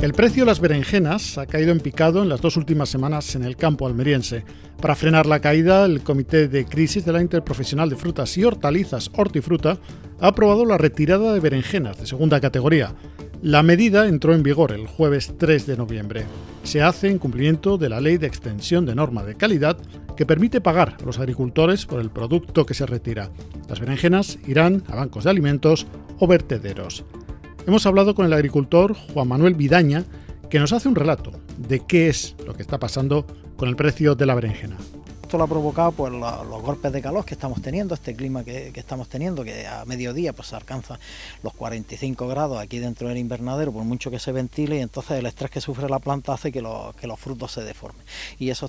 El 0.00 0.14
precio 0.14 0.44
de 0.44 0.46
las 0.46 0.60
berenjenas 0.60 1.36
ha 1.36 1.44
caído 1.44 1.72
en 1.72 1.80
picado 1.80 2.22
en 2.22 2.30
las 2.30 2.40
dos 2.40 2.56
últimas 2.56 2.88
semanas 2.88 3.34
en 3.34 3.44
el 3.44 3.56
campo 3.56 3.86
almeriense. 3.86 4.44
Para 4.80 4.94
frenar 4.94 5.26
la 5.26 5.40
caída, 5.40 5.84
el 5.84 6.00
Comité 6.00 6.48
de 6.48 6.64
Crisis 6.64 7.04
de 7.04 7.12
la 7.12 7.20
Interprofesional 7.20 7.90
de 7.90 7.96
Frutas 7.96 8.38
y 8.38 8.44
Hortalizas 8.44 9.10
Hortifruta 9.14 9.76
ha 10.18 10.28
aprobado 10.28 10.64
la 10.64 10.78
retirada 10.78 11.34
de 11.34 11.40
berenjenas 11.40 11.98
de 11.98 12.06
segunda 12.06 12.40
categoría. 12.40 12.94
La 13.42 13.62
medida 13.62 14.08
entró 14.08 14.34
en 14.34 14.42
vigor 14.42 14.72
el 14.72 14.86
jueves 14.86 15.34
3 15.36 15.66
de 15.66 15.76
noviembre. 15.76 16.24
Se 16.62 16.80
hace 16.80 17.10
en 17.10 17.18
cumplimiento 17.18 17.76
de 17.76 17.90
la 17.90 18.00
Ley 18.00 18.16
de 18.16 18.26
Extensión 18.26 18.86
de 18.86 18.94
Norma 18.94 19.22
de 19.22 19.34
Calidad 19.34 19.76
que 20.16 20.24
permite 20.24 20.62
pagar 20.62 20.96
a 20.98 21.04
los 21.04 21.18
agricultores 21.18 21.84
por 21.84 22.00
el 22.00 22.08
producto 22.08 22.64
que 22.64 22.72
se 22.72 22.86
retira. 22.86 23.30
Las 23.68 23.80
berenjenas 23.80 24.38
irán 24.46 24.82
a 24.88 24.96
bancos 24.96 25.24
de 25.24 25.30
alimentos 25.30 25.86
o 26.18 26.26
vertederos. 26.26 27.04
Hemos 27.66 27.86
hablado 27.86 28.14
con 28.14 28.26
el 28.26 28.32
agricultor 28.32 28.94
Juan 28.94 29.28
Manuel 29.28 29.54
Vidaña, 29.54 30.04
que 30.48 30.58
nos 30.58 30.72
hace 30.72 30.88
un 30.88 30.94
relato 30.94 31.32
de 31.58 31.80
qué 31.86 32.08
es 32.08 32.34
lo 32.46 32.54
que 32.54 32.62
está 32.62 32.78
pasando 32.78 33.26
con 33.56 33.68
el 33.68 33.76
precio 33.76 34.14
de 34.14 34.26
la 34.26 34.34
berenjena 34.34 34.76
esto 35.30 35.38
lo 35.38 35.44
ha 35.44 35.46
provocado 35.46 35.92
pues, 35.92 36.12
los, 36.12 36.60
golpes 36.60 36.90
de 36.90 37.00
calor 37.00 37.24
que 37.24 37.34
estamos 37.34 37.62
teniendo, 37.62 37.94
este 37.94 38.16
clima 38.16 38.42
que, 38.42 38.72
estamos 38.74 39.08
teniendo, 39.08 39.44
que 39.44 39.64
a 39.64 39.84
mediodía 39.84 40.32
pues 40.32 40.52
alcanza 40.52 40.98
los 41.44 41.54
45 41.54 42.26
grados 42.26 42.58
aquí 42.58 42.80
dentro 42.80 43.06
del 43.06 43.16
invernadero, 43.16 43.70
por 43.70 43.84
mucho 43.84 44.10
que 44.10 44.18
se 44.18 44.32
ventile, 44.32 44.78
y 44.78 44.80
entonces 44.80 45.20
el 45.20 45.26
estrés 45.26 45.52
que 45.52 45.60
sufre 45.60 45.88
la 45.88 46.00
planta 46.00 46.32
hace 46.32 46.50
que, 46.50 46.60
los 46.60 47.20
frutos 47.20 47.52
se 47.52 47.62
deformen. 47.62 48.04
Y 48.40 48.50
eso 48.50 48.68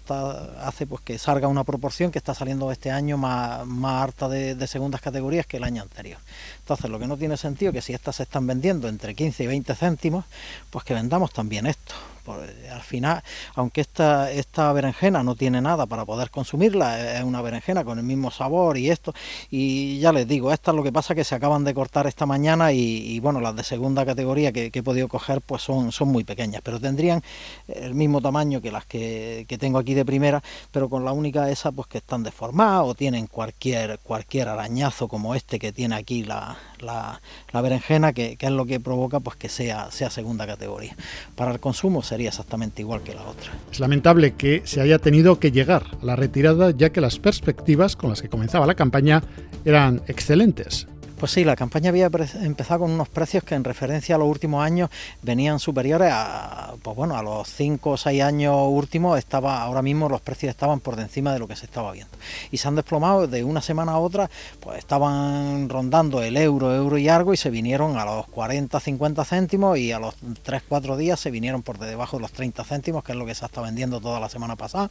hace 0.59 0.85
pues 0.85 1.01
que 1.01 1.17
salga 1.17 1.47
una 1.47 1.63
proporción 1.63 2.11
que 2.11 2.19
está 2.19 2.35
saliendo 2.35 2.71
este 2.71 2.91
año 2.91 3.17
más, 3.17 3.65
alta 3.83 4.29
de, 4.29 4.53
de 4.53 4.67
segundas 4.67 5.01
categorías 5.01 5.47
que 5.47 5.57
el 5.57 5.63
año 5.63 5.81
anterior. 5.81 6.19
Entonces 6.59 6.91
lo 6.91 6.99
que 6.99 7.07
no 7.07 7.17
tiene 7.17 7.37
sentido 7.37 7.71
es 7.71 7.77
que 7.77 7.81
si 7.81 7.93
estas 7.93 8.17
se 8.17 8.23
están 8.23 8.45
vendiendo 8.45 8.87
entre 8.87 9.15
15 9.15 9.45
y 9.45 9.47
20 9.47 9.73
céntimos, 9.73 10.25
pues 10.69 10.85
que 10.85 10.93
vendamos 10.93 11.33
también 11.33 11.65
esto. 11.65 11.95
Pues, 12.37 12.71
al 12.71 12.81
final, 12.81 13.23
aunque 13.55 13.81
esta, 13.81 14.31
esta 14.31 14.71
berenjena 14.73 15.23
no 15.23 15.35
tiene 15.35 15.61
nada 15.61 15.85
para 15.85 16.05
poder 16.05 16.29
consumirla, 16.29 17.17
es 17.17 17.23
una 17.23 17.41
berenjena 17.41 17.83
con 17.83 17.97
el 17.97 18.03
mismo 18.03 18.31
sabor 18.31 18.77
y 18.77 18.89
esto, 18.89 19.13
y 19.49 19.99
ya 19.99 20.11
les 20.11 20.27
digo, 20.27 20.51
esta 20.51 20.71
es 20.71 20.77
lo 20.77 20.83
que 20.83 20.91
pasa 20.91 21.15
que 21.15 21.23
se 21.23 21.35
acaban 21.35 21.63
de 21.63 21.73
cortar 21.73 22.07
esta 22.07 22.25
mañana 22.25 22.71
y, 22.71 23.19
bueno, 23.19 23.41
las 23.41 23.55
de 23.55 23.63
segunda 23.63 24.05
categoría 24.05 24.51
que, 24.51 24.71
he 24.73 24.83
podido 24.83 25.07
coger 25.07 25.41
pues 25.41 25.61
son, 25.61 25.91
son 25.91 26.07
muy 26.07 26.23
pequeñas, 26.23 26.61
pero 26.63 26.79
tendrían 26.79 27.21
el 27.67 27.93
mismo 27.93 28.21
tamaño 28.21 28.61
que 28.61 28.71
las 28.71 28.85
que, 28.85 29.45
tengo 29.59 29.77
aquí 29.77 29.93
de 29.93 30.05
primera, 30.05 30.41
pero 30.71 30.89
con 30.89 31.05
la 31.05 31.11
única 31.11 31.49
esa 31.51 31.71
pues 31.71 31.87
que 31.87 31.99
están 31.99 32.23
deformadas 32.23 32.83
o 32.85 32.95
tienen 32.95 33.27
cualquier, 33.27 33.99
cualquier 33.99 34.47
arañazo 34.49 35.07
como 35.07 35.35
este 35.35 35.59
que 35.59 35.71
tiene 35.71 35.95
aquí 35.95 36.23
la, 36.23 36.57
la, 36.79 37.19
berenjena, 37.61 38.13
que, 38.13 38.37
es 38.39 38.51
lo 38.51 38.65
que 38.65 38.79
provoca 38.79 39.19
pues 39.19 39.35
que 39.35 39.49
sea, 39.49 39.91
sea 39.91 40.09
segunda 40.09 40.47
categoría. 40.47 40.95
Para 41.35 41.51
el 41.51 41.59
consumo 41.59 42.01
exactamente 42.27 42.81
igual 42.81 43.01
que 43.01 43.13
la 43.13 43.23
otra. 43.23 43.51
Es 43.71 43.79
lamentable 43.79 44.33
que 44.33 44.61
se 44.65 44.81
haya 44.81 44.99
tenido 44.99 45.39
que 45.39 45.51
llegar 45.51 45.83
a 46.01 46.05
la 46.05 46.15
retirada 46.15 46.71
ya 46.71 46.91
que 46.91 47.01
las 47.01 47.19
perspectivas 47.19 47.95
con 47.95 48.09
las 48.09 48.21
que 48.21 48.29
comenzaba 48.29 48.65
la 48.65 48.75
campaña 48.75 49.23
eran 49.65 50.01
excelentes. 50.07 50.87
Pues 51.21 51.33
sí, 51.33 51.43
la 51.43 51.55
campaña 51.55 51.89
había 51.89 52.09
empezado 52.41 52.79
con 52.79 52.89
unos 52.89 53.07
precios 53.07 53.43
que 53.43 53.53
en 53.53 53.63
referencia 53.63 54.15
a 54.15 54.17
los 54.17 54.27
últimos 54.27 54.65
años 54.65 54.89
venían 55.21 55.59
superiores 55.59 56.09
a, 56.11 56.73
pues 56.81 56.97
bueno, 56.97 57.15
a 57.15 57.21
los 57.21 57.47
5 57.47 57.91
o 57.91 57.95
6 57.95 58.23
años 58.23 58.55
últimos, 58.67 59.19
estaba, 59.19 59.61
ahora 59.61 59.83
mismo 59.83 60.09
los 60.09 60.19
precios 60.21 60.49
estaban 60.49 60.79
por 60.79 60.99
encima 60.99 61.31
de 61.31 61.37
lo 61.37 61.47
que 61.47 61.55
se 61.55 61.67
estaba 61.67 61.91
viendo. 61.91 62.17
Y 62.49 62.57
se 62.57 62.67
han 62.67 62.75
desplomado 62.75 63.27
de 63.27 63.43
una 63.43 63.61
semana 63.61 63.91
a 63.91 63.99
otra, 63.99 64.31
pues 64.61 64.79
estaban 64.79 65.69
rondando 65.69 66.23
el 66.23 66.37
euro, 66.37 66.73
euro 66.73 66.97
y 66.97 67.07
algo 67.07 67.35
y 67.35 67.37
se 67.37 67.51
vinieron 67.51 67.99
a 67.99 68.05
los 68.05 68.25
40, 68.25 68.79
50 68.79 69.23
céntimos 69.23 69.77
y 69.77 69.91
a 69.91 69.99
los 69.99 70.15
3, 70.41 70.63
4 70.67 70.97
días 70.97 71.19
se 71.19 71.29
vinieron 71.29 71.61
por 71.61 71.77
debajo 71.77 72.17
de 72.17 72.21
los 72.23 72.31
30 72.31 72.63
céntimos, 72.63 73.03
que 73.03 73.11
es 73.11 73.17
lo 73.19 73.27
que 73.27 73.35
se 73.35 73.45
ha 73.45 73.47
estado 73.47 73.67
vendiendo 73.67 74.01
toda 74.01 74.19
la 74.19 74.27
semana 74.27 74.55
pasada. 74.55 74.89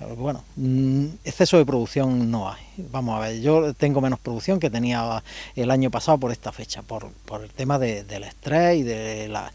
Eh, 0.00 0.12
bueno, 0.16 0.42
mm, 0.56 1.04
exceso 1.22 1.56
de 1.56 1.64
producción 1.64 2.32
no 2.32 2.50
hay. 2.50 2.62
Vamos 2.90 3.16
a 3.16 3.20
ver, 3.20 3.40
yo 3.40 3.74
tengo 3.74 4.00
menos 4.00 4.18
producción 4.18 4.58
que 4.58 4.70
tenía 4.70 5.22
el 5.54 5.67
año 5.70 5.90
pasado 5.90 6.18
por 6.18 6.32
esta 6.32 6.52
fecha, 6.52 6.82
por, 6.82 7.12
el 7.42 7.50
tema 7.50 7.78
del 7.78 8.22
estrés 8.24 8.78
y 8.78 8.82
de 8.82 9.28
la, 9.28 9.50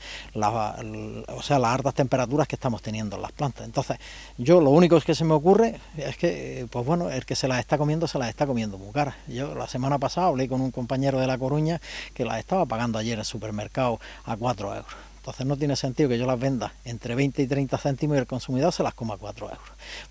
o 1.27 1.41
sea, 1.41 1.59
las 1.59 1.75
altas 1.75 1.93
temperaturas 1.93 2.47
que 2.47 2.55
estamos 2.55 2.81
teniendo 2.81 3.15
en 3.15 3.21
las 3.21 3.31
plantas. 3.31 3.65
Entonces, 3.65 3.97
yo 4.37 4.61
lo 4.61 4.69
único 4.69 4.99
que 5.01 5.15
se 5.15 5.25
me 5.25 5.33
ocurre 5.33 5.79
es 5.97 6.17
que, 6.17 6.67
pues 6.71 6.85
bueno, 6.85 7.09
el 7.09 7.25
que 7.25 7.35
se 7.35 7.47
las 7.47 7.59
está 7.59 7.77
comiendo, 7.77 8.07
se 8.07 8.19
las 8.19 8.29
está 8.29 8.45
comiendo 8.45 8.77
muy 8.77 8.91
caras. 8.91 9.15
Yo 9.27 9.55
la 9.55 9.67
semana 9.67 9.99
pasada 9.99 10.27
hablé 10.27 10.47
con 10.47 10.61
un 10.61 10.71
compañero 10.71 11.19
de 11.19 11.27
La 11.27 11.37
Coruña 11.37 11.81
que 12.13 12.25
las 12.25 12.39
estaba 12.39 12.65
pagando 12.65 12.99
ayer 12.99 13.13
en 13.13 13.19
el 13.19 13.25
supermercado 13.25 13.99
a 14.25 14.35
4 14.35 14.75
euros. 14.75 15.12
Entonces 15.23 15.45
no 15.45 15.55
tiene 15.55 15.77
sentido 15.77 16.09
que 16.09 16.17
yo 16.17 16.25
las 16.25 16.37
venda 16.37 16.73
entre 16.83 17.15
20 17.15 17.43
y 17.43 17.47
30 17.47 17.77
céntimos 17.77 18.17
y 18.17 18.19
el 18.19 18.27
consumidor 18.27 18.73
se 18.73 18.83
las 18.83 18.93
coma 18.93 19.13
a 19.13 19.17
4 19.17 19.45
euros. 19.45 19.61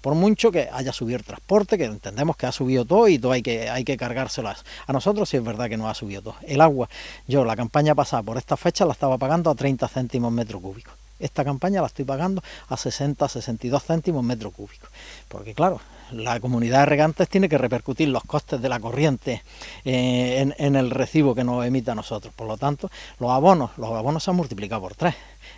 Por 0.01 0.15
mucho 0.15 0.51
que 0.51 0.71
haya 0.73 0.91
subido 0.91 1.19
el 1.19 1.25
transporte, 1.25 1.77
que 1.77 1.85
entendemos 1.85 2.35
que 2.35 2.47
ha 2.47 2.53
subido 2.53 2.87
todo 2.87 3.09
y 3.09 3.19
todo 3.19 3.33
hay 3.33 3.43
que, 3.43 3.69
hay 3.69 3.85
que 3.85 3.99
cargárselas. 3.99 4.65
A 4.87 4.93
nosotros 4.95 5.29
sí 5.29 5.37
es 5.37 5.45
verdad 5.45 5.69
que 5.69 5.77
no 5.77 5.87
ha 5.87 5.95
subido 5.95 6.23
todo. 6.23 6.37
El 6.47 6.63
agua, 6.63 6.89
yo 7.29 7.45
la 7.45 7.57
campaña 7.57 7.95
pasada 7.95 8.23
por 8.23 8.39
esta 8.39 8.57
fecha 8.57 8.87
la 8.87 8.93
estaba 8.93 9.19
pagando 9.19 9.51
a 9.51 9.55
30 9.55 9.87
céntimos 9.87 10.33
metro 10.33 10.59
cúbico. 10.61 10.93
Esta 11.23 11.45
campaña 11.45 11.81
la 11.81 11.87
estoy 11.87 12.05
pagando 12.05 12.43
a 12.69 12.77
60, 12.77 13.29
62 13.29 13.83
céntimos 13.83 14.25
metro 14.25 14.51
cúbico. 14.51 14.89
Porque 15.29 15.55
claro, 15.55 15.81
la 16.11 16.41
comunidad 16.41 16.81
de 16.81 16.87
regantes 16.87 17.29
tiene 17.29 17.49
que 17.49 17.59
repercutir 17.59 18.09
los 18.09 18.25
costes 18.25 18.61
de 18.61 18.69
la 18.69 18.81
corriente 18.81 19.43
eh, 19.85 20.53
en, 20.59 20.77
el 20.77 20.91
recibo 20.91 21.35
que 21.35 21.45
nos 21.45 21.65
emite 21.65 21.91
a 21.91 21.95
nosotros. 21.95 22.35
Por 22.35 22.47
lo 22.47 22.57
tanto, 22.57 22.91
los 23.19 23.31
abonos, 23.31 23.71
los 23.77 23.93
abonos 23.93 24.25
se 24.25 24.31
han 24.31 24.37
multiplicado 24.37 24.83
por 24.83 24.95
tres. 24.95 25.15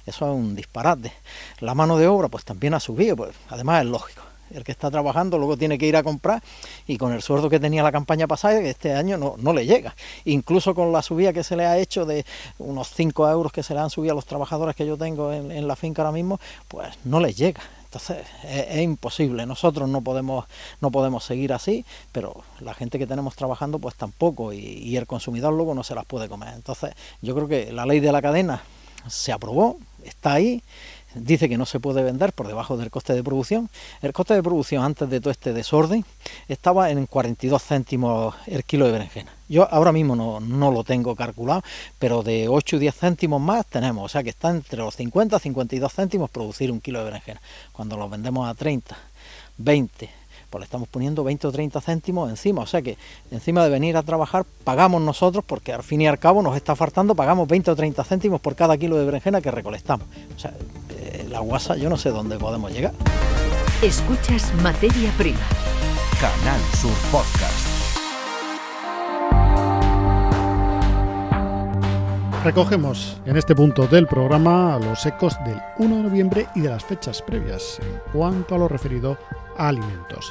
Eso 0.06 0.30
es 0.30 0.36
un 0.36 0.54
disparate. 0.54 1.12
La 1.60 1.74
mano 1.74 1.96
de 1.96 2.06
obra 2.06 2.28
pues 2.28 2.44
también 2.44 2.74
ha 2.74 2.80
subido, 2.80 3.16
pues 3.16 3.34
además 3.48 3.84
es 3.84 3.90
lógico. 3.90 4.33
El 4.54 4.64
que 4.64 4.72
está 4.72 4.90
trabajando 4.90 5.36
luego 5.38 5.56
tiene 5.56 5.78
que 5.78 5.86
ir 5.86 5.96
a 5.96 6.02
comprar 6.02 6.42
y 6.86 6.96
con 6.96 7.12
el 7.12 7.22
sueldo 7.22 7.50
que 7.50 7.60
tenía 7.60 7.82
la 7.82 7.92
campaña 7.92 8.26
pasada, 8.26 8.60
este 8.60 8.92
año 8.92 9.16
no, 9.16 9.34
no 9.38 9.52
le 9.52 9.66
llega. 9.66 9.94
Incluso 10.24 10.74
con 10.74 10.92
la 10.92 11.02
subida 11.02 11.32
que 11.32 11.42
se 11.42 11.56
le 11.56 11.66
ha 11.66 11.78
hecho 11.78 12.06
de 12.06 12.24
unos 12.58 12.90
5 12.94 13.28
euros 13.28 13.52
que 13.52 13.62
se 13.62 13.74
le 13.74 13.80
han 13.80 13.90
subido 13.90 14.12
a 14.12 14.14
los 14.14 14.26
trabajadores 14.26 14.76
que 14.76 14.86
yo 14.86 14.96
tengo 14.96 15.32
en, 15.32 15.66
la 15.66 15.76
finca 15.76 16.02
ahora 16.02 16.12
mismo, 16.12 16.40
pues 16.68 16.88
no 17.04 17.20
les 17.20 17.36
llega. 17.36 17.62
Entonces 17.84 18.26
es, 18.44 18.82
imposible, 18.82 19.46
nosotros 19.46 19.88
no 19.88 20.00
podemos, 20.00 20.46
no 20.80 20.90
podemos 20.90 21.24
seguir 21.24 21.52
así, 21.52 21.84
pero 22.10 22.42
la 22.60 22.74
gente 22.74 22.98
que 22.98 23.06
tenemos 23.06 23.36
trabajando 23.36 23.78
pues 23.78 23.94
tampoco 23.94 24.52
y 24.52 24.96
el 24.96 25.06
consumidor 25.06 25.52
luego 25.52 25.74
no 25.74 25.84
se 25.84 25.94
las 25.94 26.04
puede 26.04 26.28
comer. 26.28 26.54
Entonces 26.54 26.92
yo 27.22 27.34
creo 27.34 27.46
que 27.48 27.72
la 27.72 27.86
ley 27.86 28.00
de 28.00 28.10
la 28.10 28.20
cadena 28.20 28.62
se 29.08 29.32
aprobó, 29.32 29.78
está 30.04 30.34
ahí, 30.34 30.62
dice 31.14 31.48
que 31.48 31.56
no 31.56 31.66
se 31.66 31.80
puede 31.80 32.02
vender 32.02 32.32
por 32.32 32.46
debajo 32.46 32.76
del 32.76 32.90
coste 32.90 33.14
de 33.14 33.22
producción. 33.22 33.68
El 34.02 34.12
coste 34.12 34.34
de 34.34 34.42
producción 34.42 34.84
antes 34.84 35.08
de 35.08 35.20
todo 35.20 35.30
este 35.30 35.52
desorden 35.52 36.04
estaba 36.48 36.90
en 36.90 37.06
42 37.06 37.62
céntimos 37.62 38.34
el 38.46 38.64
kilo 38.64 38.86
de 38.86 38.92
berenjena. 38.92 39.32
Yo 39.48 39.68
ahora 39.70 39.92
mismo 39.92 40.16
no, 40.16 40.70
lo 40.70 40.84
tengo 40.84 41.14
calculado, 41.14 41.62
pero 41.98 42.22
de 42.22 42.48
8 42.48 42.76
o 42.76 42.78
10 42.78 42.94
céntimos 42.94 43.40
más 43.40 43.66
tenemos, 43.66 44.04
o 44.04 44.08
sea 44.08 44.22
que 44.22 44.30
está 44.30 44.50
entre 44.50 44.78
los 44.78 44.96
50 44.96 45.36
y 45.36 45.40
52 45.40 45.92
céntimos 45.92 46.30
producir 46.30 46.72
un 46.72 46.80
kilo 46.80 47.00
de 47.00 47.04
berenjena. 47.06 47.40
Cuando 47.72 47.96
lo 47.96 48.08
vendemos 48.08 48.48
a 48.48 48.54
30, 48.54 48.96
20, 49.58 50.10
pues 50.54 50.60
le 50.60 50.64
estamos 50.66 50.88
poniendo 50.88 51.24
20 51.24 51.48
o 51.48 51.52
30 51.52 51.80
céntimos 51.80 52.30
encima. 52.30 52.62
O 52.62 52.66
sea 52.66 52.80
que 52.80 52.96
encima 53.32 53.64
de 53.64 53.70
venir 53.70 53.96
a 53.96 54.02
trabajar, 54.02 54.46
pagamos 54.62 55.02
nosotros, 55.02 55.44
porque 55.44 55.72
al 55.72 55.82
fin 55.82 56.00
y 56.00 56.06
al 56.06 56.18
cabo 56.18 56.42
nos 56.42 56.56
está 56.56 56.76
faltando, 56.76 57.16
pagamos 57.16 57.48
20 57.48 57.72
o 57.72 57.76
30 57.76 58.04
céntimos 58.04 58.40
por 58.40 58.54
cada 58.54 58.78
kilo 58.78 58.96
de 58.96 59.04
berenjena 59.04 59.40
que 59.40 59.50
recolectamos. 59.50 60.06
O 60.36 60.38
sea, 60.38 60.54
la 61.34 61.40
guasa 61.40 61.76
yo 61.76 61.90
no 61.90 61.96
sé 61.96 62.10
dónde 62.10 62.38
podemos 62.38 62.70
llegar. 62.70 62.92
Escuchas 63.82 64.52
Materia 64.62 65.10
Prima. 65.18 65.40
Canal 66.20 66.60
Sur 66.76 66.94
Podcast. 67.10 67.98
Recogemos 72.44 73.20
en 73.26 73.36
este 73.36 73.56
punto 73.56 73.88
del 73.88 74.06
programa 74.06 74.78
los 74.78 75.04
ecos 75.06 75.36
del 75.44 75.60
1 75.78 75.96
de 75.96 76.02
noviembre 76.04 76.46
y 76.54 76.60
de 76.60 76.68
las 76.68 76.84
fechas 76.84 77.20
previas 77.20 77.80
en 77.80 78.12
cuanto 78.12 78.54
a 78.54 78.58
lo 78.58 78.68
referido 78.68 79.18
a 79.56 79.68
alimentos. 79.68 80.30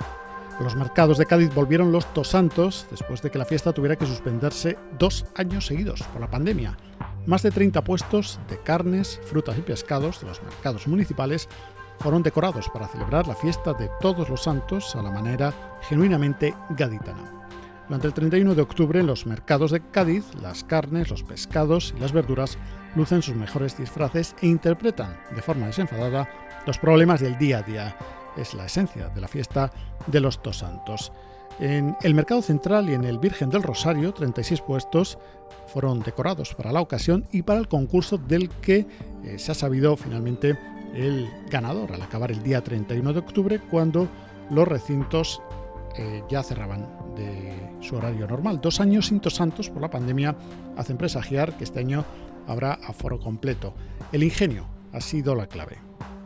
los 0.62 0.76
mercados 0.76 1.18
de 1.18 1.26
Cádiz 1.26 1.54
volvieron 1.54 1.92
los 1.92 2.06
Tosantos 2.14 2.88
después 2.90 3.22
de 3.22 3.30
que 3.30 3.40
la 3.40 3.46
fiesta 3.46 3.74
tuviera 3.74 3.98
que 3.98 4.06
suspenderse 4.06 4.78
dos 4.98 5.26
años 5.36 5.66
seguidos 5.66 6.02
por 6.04 6.22
la 6.22 6.30
pandemia. 6.30 6.78
Más 7.26 7.42
de 7.42 7.52
30 7.52 7.84
puestos 7.86 8.40
de 8.50 8.58
carnes, 8.60 9.22
frutas 9.24 9.58
y 9.58 9.62
pescados 9.62 10.20
de 10.20 10.28
los 10.28 10.44
mercados 10.44 10.88
municipales 10.88 11.48
fueron 12.00 12.22
decorados 12.22 12.70
para 12.70 12.90
celebrar 12.90 13.28
la 13.28 13.36
fiesta 13.36 13.74
de 13.74 13.90
todos 14.02 14.30
los 14.30 14.44
santos 14.44 14.94
a 14.96 15.02
la 15.02 15.10
manera 15.10 15.54
genuinamente 15.88 16.54
gaditana. 16.72 17.48
Durante 17.88 18.08
el 18.08 18.14
31 18.14 18.56
de 18.56 18.62
octubre 18.62 19.00
en 19.00 19.08
los 19.08 19.26
mercados 19.26 19.72
de 19.72 19.80
Cádiz, 19.80 20.26
las 20.42 20.66
carnes, 20.66 21.10
los 21.10 21.24
pescados 21.24 21.94
y 21.96 22.02
las 22.02 22.12
verduras 22.12 22.58
lucen 22.96 23.22
sus 23.22 23.36
mejores 23.36 23.78
disfraces 23.78 24.36
e 24.42 24.48
interpretan 24.48 25.18
de 25.34 25.42
forma 25.42 25.68
desenfadada 25.68 26.30
los 26.66 26.78
problemas 26.78 27.22
del 27.22 27.38
día 27.38 27.60
a 27.60 27.64
día. 27.64 27.98
Es 28.36 28.54
la 28.54 28.66
esencia 28.66 29.08
de 29.10 29.22
la 29.22 29.28
fiesta 29.30 29.72
de 30.08 30.20
los 30.20 30.42
dos 30.44 30.58
santos. 30.58 31.14
En 31.60 31.96
el 32.02 32.16
Mercado 32.16 32.42
Central 32.42 32.90
y 32.90 32.94
en 32.94 33.04
el 33.04 33.20
Virgen 33.20 33.50
del 33.50 33.64
Rosario, 33.64 34.14
36 34.14 34.62
puestos 34.62 35.18
fueron 35.68 36.02
decorados 36.02 36.54
para 36.56 36.72
la 36.72 36.82
ocasión 36.82 37.26
y 37.32 37.44
para 37.44 37.60
el 37.60 37.68
concurso 37.68 38.18
del 38.18 38.50
que 38.50 38.86
eh, 39.24 39.38
se 39.38 39.52
ha 39.52 39.56
sabido 39.56 39.96
finalmente 39.96 40.58
el 40.94 41.30
ganador 41.50 41.94
al 41.94 42.02
acabar 42.02 42.32
el 42.32 42.44
día 42.44 42.62
31 42.62 43.14
de 43.14 43.20
octubre 43.20 43.60
cuando 43.72 44.08
los 44.50 44.68
recintos 44.68 45.42
eh, 45.98 46.24
ya 46.30 46.44
cerraban 46.44 46.88
de 47.16 47.54
su 47.82 47.96
horario 47.96 48.28
normal. 48.28 48.60
Dos 48.62 48.80
años 48.80 49.12
Santos 49.30 49.70
por 49.70 49.82
la 49.82 49.90
pandemia 49.90 50.36
hacen 50.76 50.98
presagiar 50.98 51.56
que 51.58 51.64
este 51.64 51.80
año 51.80 52.04
habrá 52.48 52.74
aforo 52.74 53.20
completo. 53.20 53.74
El 54.12 54.24
ingenio 54.24 54.66
ha 54.92 55.02
sido 55.02 55.36
la 55.36 55.48
clave. 55.48 55.78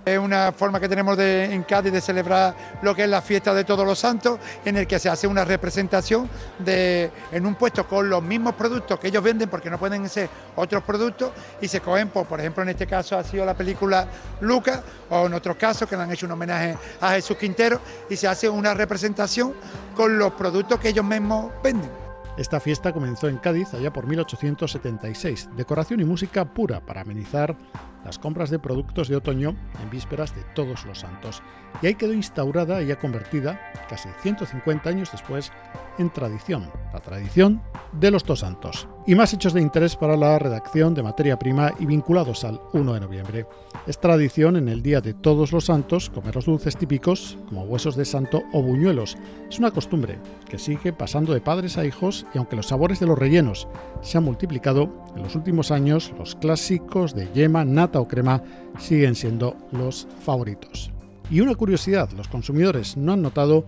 Es 0.08 0.18
una 0.18 0.54
forma 0.54 0.80
que 0.80 0.88
tenemos 0.88 1.18
de, 1.18 1.54
en 1.54 1.64
Cádiz 1.64 1.92
de 1.92 2.00
celebrar 2.00 2.56
lo 2.82 2.96
que 2.96 3.04
es 3.04 3.10
la 3.10 3.22
fiesta 3.22 3.54
de 3.54 3.66
todos 3.66 3.86
los 3.86 4.00
santos, 4.00 4.40
en 4.64 4.78
el 4.78 4.88
que 4.88 5.00
se 5.00 5.10
hace 5.10 5.28
una 5.28 5.44
representación 5.44 6.30
de, 6.60 7.12
en 7.30 7.46
un 7.46 7.56
puesto 7.56 7.86
con 7.86 8.10
los 8.10 8.24
mismos 8.24 8.54
productos 8.56 9.02
que 9.02 9.10
ellos 9.10 9.22
venden, 9.22 9.50
porque 9.50 9.70
no 9.70 9.78
pueden 9.78 10.08
ser 10.08 10.30
otros 10.56 10.82
productos, 10.84 11.32
y 11.60 11.68
se 11.68 11.82
cogen, 11.82 12.08
pues, 12.08 12.26
por 12.26 12.40
ejemplo, 12.40 12.64
en 12.64 12.70
este 12.70 12.88
caso 12.88 13.18
ha 13.18 13.24
sido 13.26 13.44
la 13.44 13.54
película 13.54 14.08
Lucas, 14.40 14.82
o 15.10 15.26
en 15.26 15.34
otros 15.34 15.58
casos 15.58 15.90
que 15.90 15.98
le 15.98 16.04
han 16.04 16.12
hecho 16.14 16.26
un 16.26 16.32
homenaje 16.32 16.78
a 17.02 17.12
Jesús 17.12 17.36
Quintero, 17.36 17.82
y 18.10 18.16
se 18.16 18.30
hace 18.30 18.48
una 18.48 18.74
representación 18.74 19.56
con 19.94 20.18
los 20.18 20.32
productos 20.32 20.80
que 20.80 20.88
ellos 20.88 21.04
mismos 21.04 21.52
venden. 21.62 22.08
Esta 22.38 22.60
fiesta 22.60 22.94
comenzó 22.94 23.28
en 23.28 23.40
Cádiz 23.40 23.74
allá 23.74 23.92
por 23.92 24.06
1876, 24.06 25.50
decoración 25.58 26.00
y 26.02 26.06
música 26.06 26.46
pura 26.46 26.80
para 26.80 27.02
amenizar 27.02 27.58
las 28.08 28.18
compras 28.18 28.50
de 28.50 28.58
productos 28.58 29.10
de 29.10 29.18
otoño 29.18 29.54
en 29.84 29.90
vísperas 29.90 30.34
de 30.34 30.42
Todos 30.56 30.86
los 30.86 31.00
Santos. 31.00 31.44
Y 31.82 31.88
ahí 31.88 31.96
quedó 31.96 32.14
instaurada 32.14 32.82
y 32.82 32.88
ya 32.88 32.96
convertida, 32.96 33.60
casi 33.90 34.08
150 34.24 34.90
años 34.90 35.12
después, 35.12 35.52
en 36.00 36.10
tradición, 36.10 36.72
la 36.94 37.00
tradición 37.00 37.62
de 37.92 38.12
los 38.12 38.24
dos 38.24 38.40
santos. 38.40 38.88
Y 39.06 39.16
más 39.16 39.34
hechos 39.34 39.54
de 39.54 39.62
interés 39.62 39.96
para 39.96 40.18
la 40.18 40.38
redacción 40.38 40.94
de 40.94 41.04
materia 41.04 41.40
prima 41.40 41.74
y 41.80 41.86
vinculados 41.86 42.44
al 42.44 42.62
1 42.74 42.94
de 42.94 43.00
noviembre. 43.00 43.46
Es 43.88 44.00
tradición 44.00 44.58
en 44.58 44.68
el 44.70 44.82
Día 44.82 45.02
de 45.02 45.14
Todos 45.14 45.52
los 45.52 45.66
Santos 45.66 46.10
comer 46.10 46.36
los 46.36 46.46
dulces 46.46 46.78
típicos, 46.78 47.38
como 47.48 47.64
huesos 47.64 47.96
de 47.96 48.06
santo 48.06 48.44
o 48.54 48.62
buñuelos. 48.62 49.18
Es 49.50 49.60
una 49.60 49.72
costumbre 49.72 50.20
que 50.50 50.60
sigue 50.60 50.94
pasando 50.94 51.34
de 51.34 51.42
padres 51.42 51.78
a 51.78 51.86
hijos 51.86 52.26
y 52.34 52.38
aunque 52.38 52.56
los 52.56 52.68
sabores 52.68 53.00
de 53.00 53.08
los 53.08 53.18
rellenos 53.18 53.68
se 54.02 54.18
han 54.18 54.24
multiplicado, 54.24 54.90
en 55.16 55.24
los 55.24 55.36
últimos 55.36 55.72
años 55.72 56.14
los 56.18 56.36
clásicos 56.36 57.16
de 57.16 57.32
yema, 57.34 57.66
nata 57.66 57.97
o 58.00 58.08
crema 58.08 58.42
siguen 58.80 59.16
siendo 59.16 59.56
los 59.72 60.08
favoritos. 60.24 60.92
Y 61.30 61.42
una 61.42 61.56
curiosidad, 61.56 62.10
los 62.12 62.28
consumidores 62.28 62.96
no 62.96 63.14
han 63.14 63.22
notado 63.22 63.66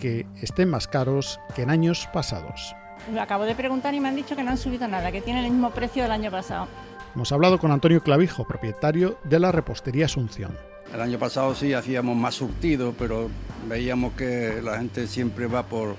que 0.00 0.26
estén 0.40 0.70
más 0.70 0.86
caros 0.86 1.40
que 1.54 1.62
en 1.62 1.70
años 1.70 2.08
pasados. 2.12 2.74
Me 3.12 3.20
acabo 3.20 3.44
de 3.44 3.54
preguntar 3.54 3.94
y 3.94 4.00
me 4.00 4.08
han 4.08 4.16
dicho 4.16 4.36
que 4.36 4.42
no 4.42 4.50
han 4.50 4.58
subido 4.58 4.86
nada, 4.86 5.10
que 5.10 5.20
tienen 5.20 5.44
el 5.44 5.50
mismo 5.50 5.70
precio 5.70 6.02
del 6.04 6.12
año 6.12 6.30
pasado. 6.30 6.68
Hemos 7.14 7.32
hablado 7.32 7.58
con 7.58 7.72
Antonio 7.72 8.00
Clavijo, 8.00 8.46
propietario 8.46 9.18
de 9.24 9.40
la 9.40 9.52
repostería 9.52 10.06
Asunción. 10.06 10.56
El 10.94 11.00
año 11.00 11.18
pasado 11.18 11.54
sí 11.54 11.72
hacíamos 11.72 12.16
más 12.16 12.34
surtido, 12.34 12.94
pero 12.98 13.28
veíamos 13.68 14.12
que 14.12 14.60
la 14.62 14.78
gente 14.78 15.06
siempre 15.06 15.46
va 15.46 15.64
por, 15.64 15.96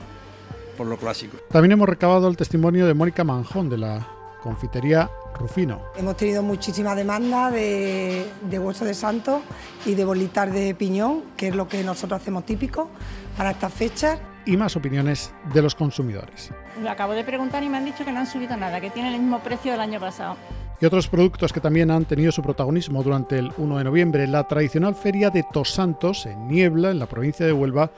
por 0.77 0.87
lo 0.87 0.97
clásico. 0.97 1.37
También 1.49 1.73
hemos 1.73 1.89
recabado 1.89 2.27
el 2.27 2.37
testimonio 2.37 2.87
de 2.87 2.93
Mónica 2.93 3.23
Manjón 3.23 3.69
de 3.69 3.77
la 3.77 4.07
confitería 4.41 5.09
Rufino. 5.37 5.81
Hemos 5.95 6.17
tenido 6.17 6.43
muchísima 6.43 6.95
demanda 6.95 7.51
de, 7.51 8.25
de 8.49 8.59
hueso 8.59 8.85
de 8.85 8.93
santo 8.93 9.41
y 9.85 9.95
de 9.95 10.05
bolitas 10.05 10.51
de 10.51 10.75
piñón, 10.75 11.23
que 11.37 11.49
es 11.49 11.55
lo 11.55 11.67
que 11.67 11.83
nosotros 11.83 12.21
hacemos 12.21 12.45
típico 12.45 12.89
para 13.37 13.51
estas 13.51 13.73
fechas. 13.73 14.19
Y 14.45 14.57
más 14.57 14.75
opiniones 14.75 15.33
de 15.53 15.61
los 15.61 15.75
consumidores. 15.75 16.51
Lo 16.81 16.89
acabo 16.89 17.13
de 17.13 17.23
preguntar 17.23 17.63
y 17.63 17.69
me 17.69 17.77
han 17.77 17.85
dicho 17.85 18.03
que 18.03 18.11
no 18.11 18.19
han 18.19 18.27
subido 18.27 18.57
nada, 18.57 18.81
que 18.81 18.89
tienen 18.89 19.13
el 19.13 19.21
mismo 19.21 19.39
precio 19.39 19.71
del 19.71 19.81
año 19.81 19.99
pasado. 19.99 20.35
Y 20.81 20.85
otros 20.85 21.07
productos 21.07 21.53
que 21.53 21.61
también 21.61 21.91
han 21.91 22.03
tenido 22.03 22.31
su 22.31 22.41
protagonismo 22.41 23.03
durante 23.03 23.39
el 23.39 23.53
1 23.57 23.77
de 23.77 23.83
noviembre, 23.85 24.27
la 24.27 24.45
tradicional 24.47 24.95
feria 24.95 25.29
de 25.29 25.43
Tosantos 25.43 26.25
en 26.25 26.49
Niebla, 26.49 26.91
en 26.91 26.99
la 26.99 27.05
provincia 27.05 27.45
de 27.45 27.53
Huelva, 27.53 27.91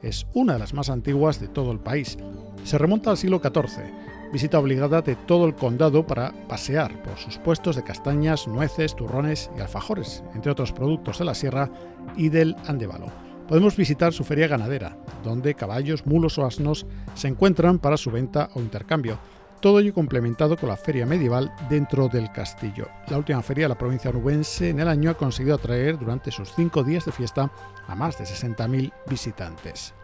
es 0.00 0.26
una 0.32 0.54
de 0.54 0.58
las 0.58 0.72
más 0.72 0.88
antiguas 0.88 1.38
de 1.38 1.48
todo 1.48 1.70
el 1.72 1.80
país. 1.80 2.16
Se 2.64 2.78
remonta 2.78 3.10
al 3.10 3.18
siglo 3.18 3.40
XIV, 3.40 3.84
visita 4.32 4.58
obligada 4.58 5.02
de 5.02 5.16
todo 5.16 5.46
el 5.46 5.54
condado 5.54 6.06
para 6.06 6.32
pasear 6.48 7.02
por 7.02 7.16
sus 7.18 7.38
puestos 7.38 7.76
de 7.76 7.82
castañas, 7.82 8.46
nueces, 8.46 8.94
turrones 8.94 9.50
y 9.56 9.60
alfajores, 9.60 10.22
entre 10.34 10.52
otros 10.52 10.72
productos 10.72 11.18
de 11.18 11.24
la 11.24 11.34
sierra 11.34 11.70
y 12.16 12.28
del 12.28 12.56
Andévalo. 12.66 13.06
Podemos 13.48 13.76
visitar 13.76 14.12
su 14.12 14.22
feria 14.22 14.46
ganadera, 14.46 14.96
donde 15.24 15.54
caballos, 15.54 16.06
mulos 16.06 16.38
o 16.38 16.46
asnos 16.46 16.86
se 17.14 17.26
encuentran 17.26 17.80
para 17.80 17.96
su 17.96 18.10
venta 18.10 18.48
o 18.54 18.60
intercambio. 18.60 19.18
Todo 19.60 19.80
ello 19.80 19.92
complementado 19.92 20.56
con 20.56 20.68
la 20.68 20.76
feria 20.76 21.04
medieval 21.04 21.52
dentro 21.68 22.08
del 22.08 22.30
castillo. 22.30 22.86
La 23.08 23.18
última 23.18 23.42
feria 23.42 23.64
de 23.64 23.70
la 23.70 23.78
provincia 23.78 24.10
onubense 24.10 24.70
en 24.70 24.80
el 24.80 24.88
año 24.88 25.10
ha 25.10 25.14
conseguido 25.14 25.56
atraer 25.56 25.98
durante 25.98 26.30
sus 26.30 26.54
cinco 26.54 26.84
días 26.84 27.04
de 27.04 27.12
fiesta 27.12 27.50
a 27.86 27.94
más 27.96 28.16
de 28.18 28.24
60.000 28.24 28.92
visitantes. 29.08 29.94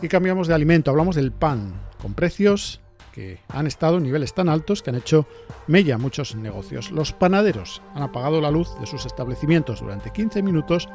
Y 0.00 0.08
cambiamos 0.08 0.48
de 0.48 0.54
alimento, 0.54 0.90
hablamos 0.90 1.14
del 1.14 1.30
pan, 1.30 1.74
con 2.02 2.14
precios 2.14 2.80
que 3.12 3.38
han 3.48 3.66
estado 3.66 3.98
en 3.98 4.02
niveles 4.02 4.34
tan 4.34 4.48
altos 4.48 4.82
que 4.82 4.90
han 4.90 4.96
hecho 4.96 5.26
mella 5.68 5.98
muchos 5.98 6.34
negocios. 6.34 6.90
Los 6.90 7.12
panaderos 7.12 7.80
han 7.94 8.02
apagado 8.02 8.40
la 8.40 8.50
luz 8.50 8.68
de 8.80 8.86
sus 8.86 9.06
establecimientos 9.06 9.80
durante 9.80 10.10
15 10.10 10.42
minutos 10.42 10.88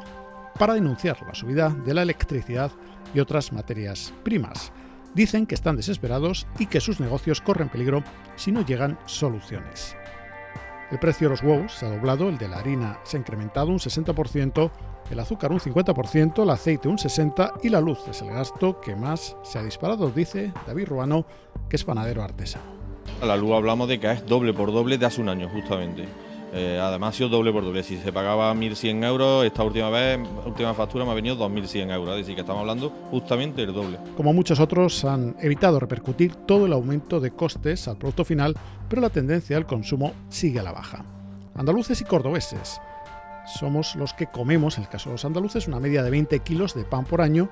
para 0.58 0.74
denunciar 0.74 1.16
la 1.26 1.34
subida 1.34 1.70
de 1.70 1.94
la 1.94 2.02
electricidad 2.02 2.72
y 3.14 3.20
otras 3.20 3.52
materias 3.52 4.12
primas. 4.24 4.72
Dicen 5.14 5.46
que 5.46 5.54
están 5.54 5.76
desesperados 5.76 6.46
y 6.58 6.66
que 6.66 6.80
sus 6.80 7.00
negocios 7.00 7.40
corren 7.40 7.70
peligro 7.70 8.02
si 8.36 8.52
no 8.52 8.64
llegan 8.64 8.98
soluciones. 9.06 9.96
El 10.90 10.98
precio 10.98 11.28
de 11.28 11.30
los 11.30 11.42
huevos 11.42 11.74
se 11.74 11.84
ha 11.84 11.90
doblado, 11.90 12.30
el 12.30 12.38
de 12.38 12.48
la 12.48 12.58
harina 12.58 12.98
se 13.04 13.16
ha 13.16 13.20
incrementado 13.20 13.68
un 13.68 13.78
60%, 13.78 14.70
el 15.10 15.20
azúcar 15.20 15.52
un 15.52 15.60
50%, 15.60 16.42
el 16.42 16.50
aceite 16.50 16.88
un 16.88 16.96
60% 16.96 17.60
y 17.62 17.68
la 17.68 17.80
luz 17.80 17.98
es 18.08 18.22
el 18.22 18.28
gasto 18.28 18.80
que 18.80 18.96
más 18.96 19.36
se 19.42 19.58
ha 19.58 19.62
disparado, 19.62 20.10
dice 20.10 20.52
David 20.66 20.88
Ruano, 20.88 21.26
que 21.68 21.76
es 21.76 21.84
panadero 21.84 22.22
artesano. 22.22 22.64
A 23.20 23.26
la 23.26 23.36
luz 23.36 23.52
hablamos 23.52 23.88
de 23.88 24.00
que 24.00 24.10
es 24.10 24.26
doble 24.26 24.54
por 24.54 24.72
doble 24.72 24.96
de 24.96 25.04
hace 25.04 25.20
un 25.20 25.28
año 25.28 25.48
justamente. 25.50 26.06
Eh, 26.52 26.78
además 26.80 27.14
ha 27.14 27.18
sido 27.18 27.28
doble 27.28 27.52
por 27.52 27.64
doble. 27.64 27.82
Si 27.82 27.98
se 27.98 28.12
pagaba 28.12 28.52
1.100 28.54 29.04
euros, 29.04 29.44
esta 29.44 29.62
última 29.62 29.90
vez, 29.90 30.18
última 30.46 30.74
factura 30.74 31.04
me 31.04 31.10
ha 31.10 31.14
venido 31.14 31.36
2.100 31.36 31.92
euros. 31.92 32.10
Es 32.14 32.20
decir, 32.22 32.34
que 32.34 32.40
estamos 32.40 32.60
hablando 32.60 32.90
justamente 33.10 33.62
del 33.62 33.74
doble. 33.74 33.98
Como 34.16 34.32
muchos 34.32 34.60
otros, 34.60 35.04
han 35.04 35.36
evitado 35.40 35.78
repercutir 35.78 36.34
todo 36.34 36.66
el 36.66 36.72
aumento 36.72 37.20
de 37.20 37.30
costes 37.32 37.86
al 37.88 37.98
producto 37.98 38.24
final, 38.24 38.56
pero 38.88 39.02
la 39.02 39.10
tendencia 39.10 39.56
al 39.56 39.66
consumo 39.66 40.12
sigue 40.28 40.60
a 40.60 40.62
la 40.62 40.72
baja. 40.72 41.04
Andaluces 41.54 42.00
y 42.00 42.04
cordobeses 42.04 42.80
somos 43.48 43.96
los 43.96 44.12
que 44.12 44.26
comemos, 44.26 44.76
en 44.76 44.84
el 44.84 44.90
caso 44.90 45.08
de 45.08 45.14
los 45.14 45.24
andaluces, 45.24 45.66
una 45.66 45.80
media 45.80 46.02
de 46.02 46.10
20 46.10 46.38
kilos 46.40 46.74
de 46.74 46.84
pan 46.84 47.04
por 47.04 47.20
año, 47.20 47.48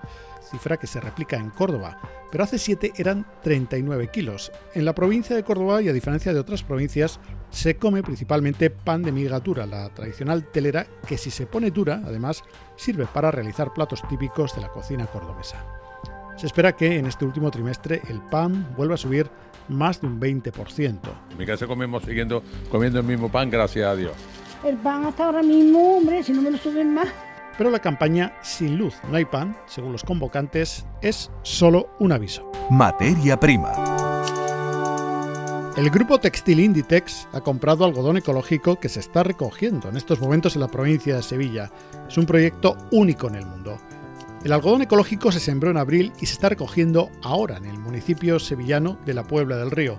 cifra 0.50 0.76
que 0.76 0.86
se 0.86 1.00
replica 1.00 1.36
en 1.36 1.50
Córdoba, 1.50 1.98
pero 2.30 2.44
hace 2.44 2.58
7 2.58 2.92
eran 2.96 3.26
39 3.42 4.08
kilos. 4.08 4.52
En 4.74 4.84
la 4.84 4.94
provincia 4.94 5.36
de 5.36 5.44
Córdoba, 5.44 5.82
y 5.82 5.88
a 5.88 5.92
diferencia 5.92 6.32
de 6.32 6.40
otras 6.40 6.62
provincias, 6.62 7.20
se 7.50 7.76
come 7.76 8.02
principalmente 8.02 8.70
pan 8.70 9.02
de 9.02 9.12
miga 9.12 9.40
dura, 9.40 9.66
la 9.66 9.88
tradicional 9.90 10.44
telera 10.50 10.86
que 11.06 11.18
si 11.18 11.30
se 11.30 11.46
pone 11.46 11.70
dura, 11.70 12.02
además, 12.04 12.42
sirve 12.76 13.06
para 13.06 13.30
realizar 13.30 13.72
platos 13.72 14.02
típicos 14.08 14.54
de 14.54 14.62
la 14.62 14.68
cocina 14.68 15.06
cordobesa. 15.06 15.64
Se 16.36 16.46
espera 16.46 16.76
que 16.76 16.98
en 16.98 17.06
este 17.06 17.24
último 17.24 17.50
trimestre 17.50 18.02
el 18.08 18.20
pan 18.20 18.74
vuelva 18.76 18.94
a 18.94 18.98
subir 18.98 19.30
más 19.68 20.00
de 20.00 20.06
un 20.06 20.20
20%. 20.20 20.98
En 21.30 21.38
mi 21.38 21.46
casa 21.46 21.66
comemos 21.66 22.02
siguiendo 22.02 22.42
comiendo 22.70 22.98
el 23.00 23.06
mismo 23.06 23.30
pan, 23.30 23.50
gracias 23.50 23.86
a 23.86 23.96
Dios. 23.96 24.12
El 24.64 24.76
pan 24.76 25.06
hasta 25.06 25.26
ahora 25.26 25.42
mismo, 25.42 25.96
hombre, 25.96 26.22
si 26.22 26.32
no 26.32 26.42
me 26.42 26.50
lo 26.50 26.58
suben 26.58 26.94
más. 26.94 27.08
Pero 27.58 27.70
la 27.70 27.80
campaña 27.80 28.34
Sin 28.42 28.76
luz 28.76 28.94
no 29.10 29.16
hay 29.16 29.24
pan, 29.24 29.56
según 29.66 29.92
los 29.92 30.04
convocantes, 30.04 30.86
es 31.02 31.30
solo 31.42 31.88
un 31.98 32.12
aviso. 32.12 32.50
Materia 32.70 33.38
prima. 33.38 33.72
El 35.76 35.90
grupo 35.90 36.18
textil 36.18 36.60
Inditex 36.60 37.28
ha 37.34 37.42
comprado 37.42 37.84
algodón 37.84 38.16
ecológico 38.16 38.80
que 38.80 38.88
se 38.88 39.00
está 39.00 39.22
recogiendo 39.22 39.90
en 39.90 39.98
estos 39.98 40.18
momentos 40.20 40.54
en 40.54 40.62
la 40.62 40.68
provincia 40.68 41.16
de 41.16 41.22
Sevilla. 41.22 41.70
Es 42.08 42.16
un 42.16 42.24
proyecto 42.24 42.76
único 42.92 43.28
en 43.28 43.34
el 43.34 43.44
mundo. 43.44 43.78
El 44.42 44.52
algodón 44.52 44.82
ecológico 44.82 45.30
se 45.32 45.40
sembró 45.40 45.70
en 45.70 45.76
abril 45.76 46.12
y 46.18 46.26
se 46.26 46.32
está 46.32 46.48
recogiendo 46.48 47.10
ahora 47.22 47.58
en 47.58 47.66
el 47.66 47.78
municipio 47.78 48.38
sevillano 48.38 48.96
de 49.04 49.12
la 49.12 49.24
Puebla 49.24 49.56
del 49.56 49.70
Río. 49.70 49.98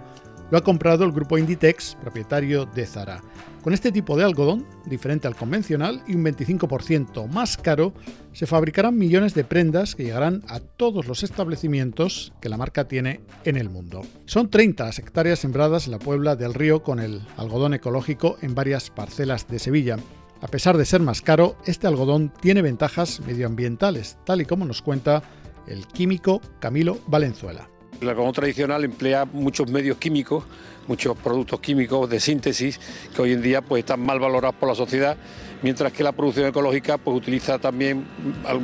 Lo 0.49 0.57
ha 0.57 0.63
comprado 0.63 1.03
el 1.03 1.11
grupo 1.11 1.37
Inditex, 1.37 1.97
propietario 2.01 2.65
de 2.65 2.85
Zara. 2.85 3.21
Con 3.61 3.73
este 3.73 3.91
tipo 3.91 4.15
de 4.15 4.23
algodón, 4.23 4.65
diferente 4.85 5.27
al 5.27 5.35
convencional 5.35 6.01
y 6.07 6.15
un 6.15 6.23
25% 6.23 7.27
más 7.27 7.57
caro, 7.57 7.93
se 8.31 8.47
fabricarán 8.47 8.97
millones 8.97 9.33
de 9.33 9.43
prendas 9.43 9.93
que 9.93 10.05
llegarán 10.05 10.41
a 10.47 10.61
todos 10.61 11.05
los 11.05 11.23
establecimientos 11.23 12.31
que 12.39 12.47
la 12.47 12.55
marca 12.55 12.87
tiene 12.87 13.19
en 13.43 13.57
el 13.57 13.69
mundo. 13.69 14.03
Son 14.25 14.49
30 14.49 14.85
las 14.85 14.99
hectáreas 14.99 15.39
sembradas 15.39 15.85
en 15.87 15.91
la 15.91 15.99
Puebla 15.99 16.37
del 16.37 16.53
Río 16.53 16.81
con 16.81 16.99
el 16.99 17.21
algodón 17.35 17.73
ecológico 17.73 18.37
en 18.41 18.55
varias 18.55 18.89
parcelas 18.89 19.49
de 19.49 19.59
Sevilla. 19.59 19.97
A 20.39 20.47
pesar 20.47 20.77
de 20.77 20.85
ser 20.85 21.01
más 21.01 21.21
caro, 21.21 21.57
este 21.65 21.87
algodón 21.87 22.31
tiene 22.39 22.61
ventajas 22.61 23.19
medioambientales, 23.19 24.17
tal 24.23 24.39
y 24.39 24.45
como 24.45 24.63
nos 24.63 24.81
cuenta 24.81 25.23
el 25.67 25.87
químico 25.87 26.39
Camilo 26.61 26.99
Valenzuela. 27.07 27.67
El 28.01 28.09
algodón 28.09 28.33
tradicional 28.33 28.83
emplea 28.83 29.25
muchos 29.25 29.69
medios 29.71 29.97
químicos, 29.97 30.43
muchos 30.87 31.17
productos 31.17 31.59
químicos 31.59 32.09
de 32.09 32.19
síntesis 32.19 32.79
que 33.15 33.21
hoy 33.21 33.33
en 33.33 33.41
día 33.41 33.61
pues, 33.61 33.79
están 33.79 33.99
mal 33.99 34.19
valorados 34.19 34.55
por 34.55 34.69
la 34.69 34.75
sociedad, 34.75 35.17
mientras 35.63 35.91
que 35.91 36.03
la 36.03 36.11
producción 36.11 36.47
ecológica 36.47 36.97
pues, 36.97 37.17
utiliza 37.17 37.59
también 37.59 38.05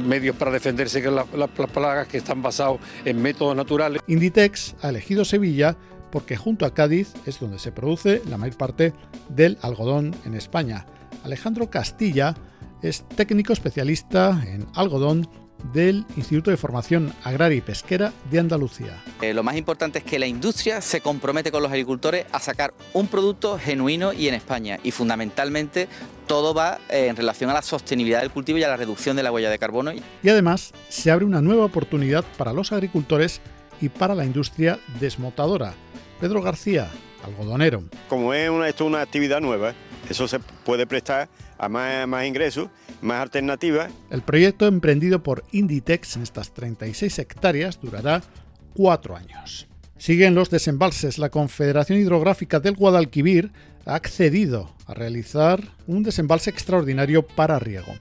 medios 0.05 0.35
para 0.35 0.51
defenderse 0.51 1.01
de 1.01 1.11
las, 1.11 1.25
las 1.33 1.49
plagas 1.49 2.07
que 2.07 2.17
están 2.17 2.41
basados 2.41 2.79
en 3.05 3.21
métodos 3.21 3.55
naturales. 3.55 4.01
Inditex 4.07 4.75
ha 4.81 4.89
elegido 4.89 5.25
Sevilla 5.25 5.75
porque 6.11 6.37
junto 6.37 6.65
a 6.65 6.73
Cádiz 6.75 7.11
es 7.25 7.39
donde 7.39 7.57
se 7.57 7.71
produce 7.71 8.21
la 8.29 8.37
mayor 8.37 8.55
parte 8.55 8.93
del 9.29 9.57
algodón 9.61 10.15
en 10.25 10.35
España. 10.35 10.85
Alejandro 11.23 11.71
Castilla 11.71 12.35
es 12.83 13.03
técnico 13.15 13.51
especialista 13.53 14.43
en 14.45 14.67
algodón 14.75 15.27
del 15.71 16.05
Instituto 16.17 16.51
de 16.51 16.57
Formación 16.57 17.13
Agraria 17.23 17.57
y 17.57 17.61
Pesquera 17.61 18.11
de 18.29 18.39
Andalucía. 18.39 19.01
Eh, 19.21 19.33
lo 19.33 19.43
más 19.43 19.55
importante 19.55 19.99
es 19.99 20.05
que 20.05 20.19
la 20.19 20.27
industria 20.27 20.81
se 20.81 21.01
compromete 21.01 21.51
con 21.51 21.63
los 21.63 21.71
agricultores 21.71 22.25
a 22.31 22.39
sacar 22.39 22.73
un 22.93 23.07
producto 23.07 23.57
genuino 23.57 24.13
y 24.13 24.27
en 24.27 24.33
España. 24.33 24.79
Y 24.83 24.91
fundamentalmente 24.91 25.87
todo 26.27 26.53
va 26.53 26.79
eh, 26.89 27.07
en 27.07 27.15
relación 27.15 27.49
a 27.49 27.53
la 27.53 27.61
sostenibilidad 27.61 28.21
del 28.21 28.31
cultivo 28.31 28.57
y 28.57 28.63
a 28.63 28.67
la 28.67 28.77
reducción 28.77 29.15
de 29.15 29.23
la 29.23 29.31
huella 29.31 29.49
de 29.49 29.59
carbono. 29.59 29.91
Y 29.93 30.29
además 30.29 30.73
se 30.89 31.11
abre 31.11 31.25
una 31.25 31.41
nueva 31.41 31.65
oportunidad 31.65 32.25
para 32.37 32.53
los 32.53 32.71
agricultores 32.71 33.41
y 33.81 33.89
para 33.89 34.15
la 34.15 34.25
industria 34.25 34.79
desmotadora. 34.99 35.73
Pedro 36.19 36.41
García, 36.41 36.89
algodonero. 37.23 37.83
Como 38.09 38.33
es 38.33 38.49
una, 38.49 38.67
esto 38.67 38.85
es 38.85 38.87
una 38.87 39.01
actividad 39.01 39.41
nueva, 39.41 39.73
eso 40.09 40.27
se 40.27 40.39
puede 40.39 40.85
prestar 40.85 41.29
más 41.69 42.25
ingresos, 42.25 42.69
más 43.01 43.21
alternativas. 43.21 43.91
El 44.09 44.21
proyecto 44.21 44.67
emprendido 44.67 45.23
por 45.23 45.43
Inditex 45.51 46.15
en 46.15 46.23
estas 46.23 46.53
36 46.53 47.19
hectáreas 47.19 47.79
durará 47.81 48.21
cuatro 48.73 49.15
años. 49.15 49.67
Siguen 49.97 50.35
los 50.35 50.49
desembalses. 50.49 51.17
La 51.17 51.29
Confederación 51.29 51.99
Hidrográfica 51.99 52.59
del 52.59 52.75
Guadalquivir 52.75 53.51
ha 53.85 53.95
accedido 53.95 54.75
a 54.85 54.93
realizar 54.93 55.61
un 55.87 56.03
desembalse 56.03 56.49
extraordinario 56.49 57.25
para 57.25 57.59
riego. 57.59 57.93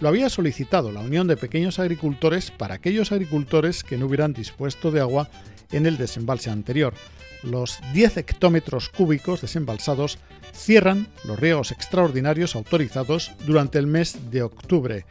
Lo 0.00 0.08
había 0.08 0.30
solicitado 0.30 0.92
la 0.92 1.00
Unión 1.00 1.26
de 1.26 1.36
Pequeños 1.36 1.78
Agricultores 1.78 2.50
para 2.50 2.76
aquellos 2.76 3.12
agricultores 3.12 3.84
que 3.84 3.98
no 3.98 4.06
hubieran 4.06 4.32
dispuesto 4.32 4.90
de 4.90 5.00
agua 5.00 5.28
en 5.72 5.86
el 5.86 5.98
desembalse 5.98 6.50
anterior. 6.50 6.94
Los 7.42 7.80
10 7.92 8.18
hectómetros 8.18 8.88
cúbicos 8.88 9.40
desembalsados 9.40 10.18
cierran 10.52 11.08
los 11.24 11.38
riegos 11.38 11.72
extraordinarios 11.72 12.54
autorizados 12.54 13.32
durante 13.46 13.78
el 13.78 13.86
mes 13.86 14.30
de 14.30 14.42
octubre. 14.42 15.06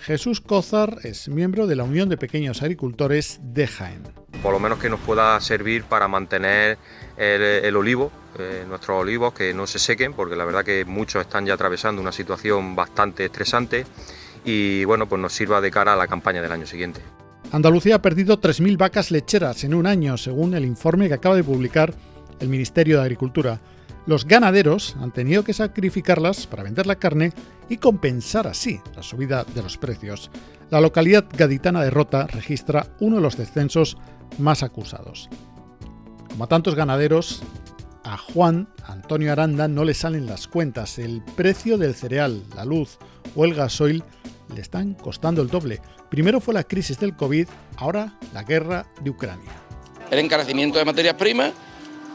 Jesús 0.00 0.40
Cózar 0.40 0.98
es 1.02 1.28
miembro 1.28 1.66
de 1.66 1.76
la 1.76 1.84
Unión 1.84 2.08
de 2.08 2.16
Pequeños 2.16 2.62
Agricultores 2.62 3.40
de 3.42 3.66
Jaén. 3.66 4.02
Por 4.42 4.52
lo 4.52 4.60
menos 4.60 4.78
que 4.78 4.90
nos 4.90 5.00
pueda 5.00 5.40
servir 5.40 5.84
para 5.84 6.08
mantener 6.08 6.76
el, 7.16 7.74
olivo, 7.76 8.12
eh, 8.38 8.64
nuestros 8.68 9.00
olivos, 9.00 9.32
que 9.32 9.54
no 9.54 9.66
se 9.66 9.78
sequen, 9.78 10.12
porque 10.12 10.36
la 10.36 10.44
verdad 10.44 10.64
que 10.64 10.84
muchos 10.84 11.22
están 11.22 11.46
ya 11.46 11.54
atravesando 11.54 12.02
una 12.02 12.12
situación 12.12 12.76
bastante 12.76 13.24
estresante 13.24 13.86
y 14.44 14.84
bueno, 14.84 15.08
pues 15.08 15.20
nos 15.22 15.32
sirva 15.32 15.60
de 15.60 15.70
cara 15.70 15.94
a 15.94 15.96
la 15.96 16.06
campaña 16.06 16.42
del 16.42 16.52
año 16.52 16.66
siguiente. 16.66 17.00
Andalucía 17.54 17.94
ha 17.94 18.02
perdido 18.02 18.40
3.000 18.40 18.76
vacas 18.76 19.12
lecheras 19.12 19.62
en 19.62 19.74
un 19.74 19.86
año, 19.86 20.16
según 20.16 20.54
el 20.54 20.64
informe 20.64 21.06
que 21.06 21.14
acaba 21.14 21.36
de 21.36 21.44
publicar 21.44 21.94
el 22.40 22.48
Ministerio 22.48 22.96
de 22.96 23.02
Agricultura. 23.04 23.60
Los 24.06 24.24
ganaderos 24.24 24.96
han 25.00 25.12
tenido 25.12 25.44
que 25.44 25.52
sacrificarlas 25.52 26.48
para 26.48 26.64
vender 26.64 26.88
la 26.88 26.96
carne 26.96 27.32
y 27.68 27.76
compensar 27.76 28.48
así 28.48 28.80
la 28.96 29.04
subida 29.04 29.44
de 29.54 29.62
los 29.62 29.78
precios. 29.78 30.32
La 30.70 30.80
localidad 30.80 31.26
gaditana 31.32 31.84
de 31.84 31.90
Rota 31.90 32.26
registra 32.26 32.88
uno 32.98 33.16
de 33.16 33.22
los 33.22 33.36
descensos 33.36 33.98
más 34.36 34.64
acusados. 34.64 35.30
Como 36.30 36.42
a 36.42 36.48
tantos 36.48 36.74
ganaderos, 36.74 37.40
a 38.02 38.16
Juan 38.16 38.68
Antonio 38.84 39.30
Aranda 39.30 39.68
no 39.68 39.84
le 39.84 39.94
salen 39.94 40.26
las 40.26 40.48
cuentas. 40.48 40.98
El 40.98 41.22
precio 41.36 41.78
del 41.78 41.94
cereal, 41.94 42.42
la 42.56 42.64
luz 42.64 42.98
o 43.36 43.44
el 43.44 43.54
gasoil 43.54 44.02
le 44.52 44.60
están 44.60 44.94
costando 44.94 45.42
el 45.42 45.48
doble. 45.48 45.80
Primero 46.10 46.40
fue 46.40 46.54
la 46.54 46.64
crisis 46.64 46.98
del 46.98 47.16
COVID, 47.16 47.48
ahora 47.76 48.18
la 48.32 48.42
guerra 48.42 48.86
de 49.00 49.10
Ucrania. 49.10 49.52
El 50.10 50.18
encarecimiento 50.18 50.78
de 50.78 50.84
materias 50.84 51.14
primas 51.14 51.52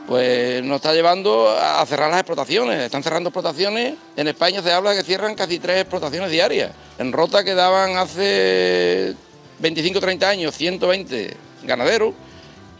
pues 0.09 0.63
nos 0.63 0.77
está 0.77 0.91
llevando 0.91 1.47
a 1.49 1.85
cerrar 1.85 2.09
las 2.09 2.21
explotaciones. 2.21 2.79
Están 2.79 3.03
cerrando 3.03 3.29
explotaciones. 3.29 3.93
En 4.17 4.27
España 4.27 4.63
se 4.63 4.71
habla 4.71 4.89
de 4.89 4.97
que 4.97 5.03
cierran 5.03 5.35
casi 5.35 5.59
tres 5.59 5.81
explotaciones 5.81 6.31
diarias. 6.31 6.71
En 6.97 7.11
Rota 7.13 7.43
quedaban 7.43 7.95
hace 7.95 9.13
25 9.59 9.99
30 9.99 10.27
años 10.27 10.55
120 10.55 11.37
ganaderos 11.63 12.15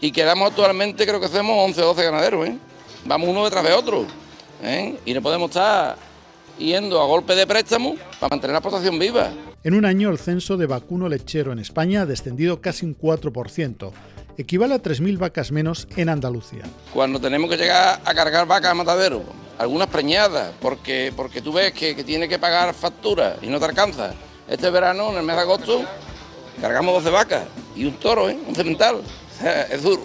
y 0.00 0.10
quedamos 0.10 0.50
actualmente, 0.50 1.06
creo 1.06 1.20
que 1.20 1.26
hacemos 1.26 1.56
11 1.66 1.82
o 1.82 1.86
12 1.86 2.02
ganaderos. 2.02 2.48
¿eh? 2.48 2.58
Vamos 3.04 3.28
uno 3.28 3.44
detrás 3.44 3.62
de 3.62 3.74
otro. 3.74 4.06
¿eh? 4.64 4.96
Y 5.04 5.14
no 5.14 5.22
podemos 5.22 5.50
estar 5.50 5.96
yendo 6.60 7.00
a 7.00 7.06
golpe 7.06 7.34
de 7.34 7.46
préstamo 7.46 7.96
para 8.18 8.30
mantener 8.30 8.52
la 8.52 8.58
explotación 8.58 8.98
viva. 8.98 9.30
En 9.64 9.74
un 9.74 9.84
año 9.84 10.10
el 10.10 10.18
censo 10.18 10.56
de 10.56 10.66
vacuno 10.66 11.08
lechero 11.08 11.52
en 11.52 11.58
España 11.58 12.02
ha 12.02 12.06
descendido 12.06 12.60
casi 12.60 12.86
un 12.86 12.96
4%. 12.96 13.90
Equivale 14.38 14.74
a 14.74 14.82
3.000 14.82 15.18
vacas 15.18 15.52
menos 15.52 15.88
en 15.96 16.08
Andalucía. 16.08 16.62
Cuando 16.94 17.20
tenemos 17.20 17.50
que 17.50 17.56
llegar 17.56 18.00
a 18.04 18.14
cargar 18.14 18.46
vacas 18.46 18.70
a 18.70 18.74
matadero, 18.74 19.22
algunas 19.58 19.88
preñadas, 19.88 20.52
porque, 20.60 21.12
porque 21.14 21.42
tú 21.42 21.52
ves 21.52 21.72
que, 21.72 21.94
que 21.94 22.04
tiene 22.04 22.28
que 22.28 22.38
pagar 22.38 22.72
facturas 22.72 23.36
y 23.42 23.48
no 23.48 23.58
te 23.58 23.66
alcanza. 23.66 24.14
Este 24.48 24.70
verano, 24.70 25.10
en 25.10 25.18
el 25.18 25.24
mes 25.24 25.36
de 25.36 25.42
agosto, 25.42 25.84
cargamos 26.60 26.94
12 26.94 27.10
vacas 27.10 27.44
y 27.76 27.84
un 27.84 27.94
toro, 27.94 28.30
¿eh? 28.30 28.38
un 28.46 28.54
cemental. 28.54 29.02
es 29.70 29.82
duro. 29.82 30.02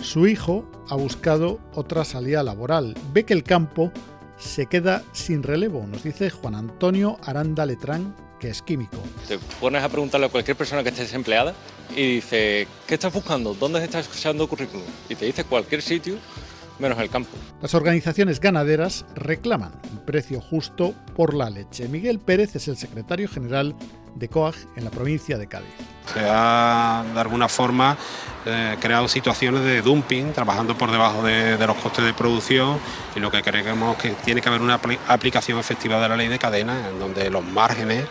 Su 0.00 0.26
hijo 0.26 0.64
ha 0.88 0.96
buscado 0.96 1.60
otra 1.74 2.04
salida 2.04 2.42
laboral. 2.42 2.94
Ve 3.12 3.24
que 3.24 3.32
el 3.32 3.42
campo 3.42 3.92
se 4.36 4.66
queda 4.66 5.02
sin 5.12 5.42
relevo, 5.42 5.86
nos 5.86 6.02
dice 6.02 6.30
Juan 6.30 6.54
Antonio 6.54 7.18
Aranda 7.22 7.66
Letrán, 7.66 8.14
que 8.40 8.50
es 8.50 8.62
químico. 8.62 8.98
Te 9.26 9.38
pones 9.60 9.82
a 9.82 9.88
preguntarle 9.88 10.26
a 10.26 10.30
cualquier 10.30 10.56
persona 10.56 10.82
que 10.82 10.90
esté 10.90 11.02
desempleada 11.02 11.54
y 11.96 12.16
dice, 12.16 12.66
¿qué 12.86 12.94
estás 12.94 13.12
buscando? 13.12 13.54
¿Dónde 13.54 13.82
estás 13.82 14.08
echando 14.16 14.48
currículum? 14.48 14.86
Y 15.08 15.14
te 15.14 15.26
dice 15.26 15.44
cualquier 15.44 15.82
sitio 15.82 16.16
menos 16.78 16.98
el 16.98 17.10
campo. 17.10 17.30
Las 17.60 17.74
organizaciones 17.74 18.40
ganaderas 18.40 19.04
reclaman 19.14 19.72
un 19.90 20.04
precio 20.04 20.40
justo 20.40 20.94
por 21.14 21.34
la 21.34 21.50
leche. 21.50 21.88
Miguel 21.88 22.18
Pérez 22.18 22.56
es 22.56 22.68
el 22.68 22.76
secretario 22.76 23.28
general 23.28 23.74
de 24.14 24.28
COAG 24.28 24.54
en 24.76 24.84
la 24.84 24.90
provincia 24.90 25.38
de 25.38 25.46
Cádiz. 25.46 25.68
Se 26.12 26.20
ha 26.20 27.04
de 27.12 27.20
alguna 27.20 27.48
forma 27.48 27.96
eh, 28.44 28.76
creado 28.80 29.08
situaciones 29.08 29.62
de 29.62 29.82
dumping, 29.82 30.32
trabajando 30.32 30.76
por 30.76 30.90
debajo 30.90 31.22
de, 31.22 31.56
de, 31.56 31.66
los 31.66 31.76
costes 31.76 32.04
de 32.04 32.12
producción 32.12 32.78
y 33.16 33.20
lo 33.20 33.30
que 33.30 33.42
creemos 33.42 33.96
que 33.96 34.10
tiene 34.24 34.40
que 34.40 34.48
haber 34.48 34.60
una 34.60 34.80
aplicación 35.08 35.58
efectiva 35.58 36.00
de 36.00 36.08
la 36.08 36.16
ley 36.16 36.28
de 36.28 36.38
cadena 36.38 36.88
en 36.90 36.98
donde 36.98 37.30
los 37.30 37.44
márgenes 37.44 38.04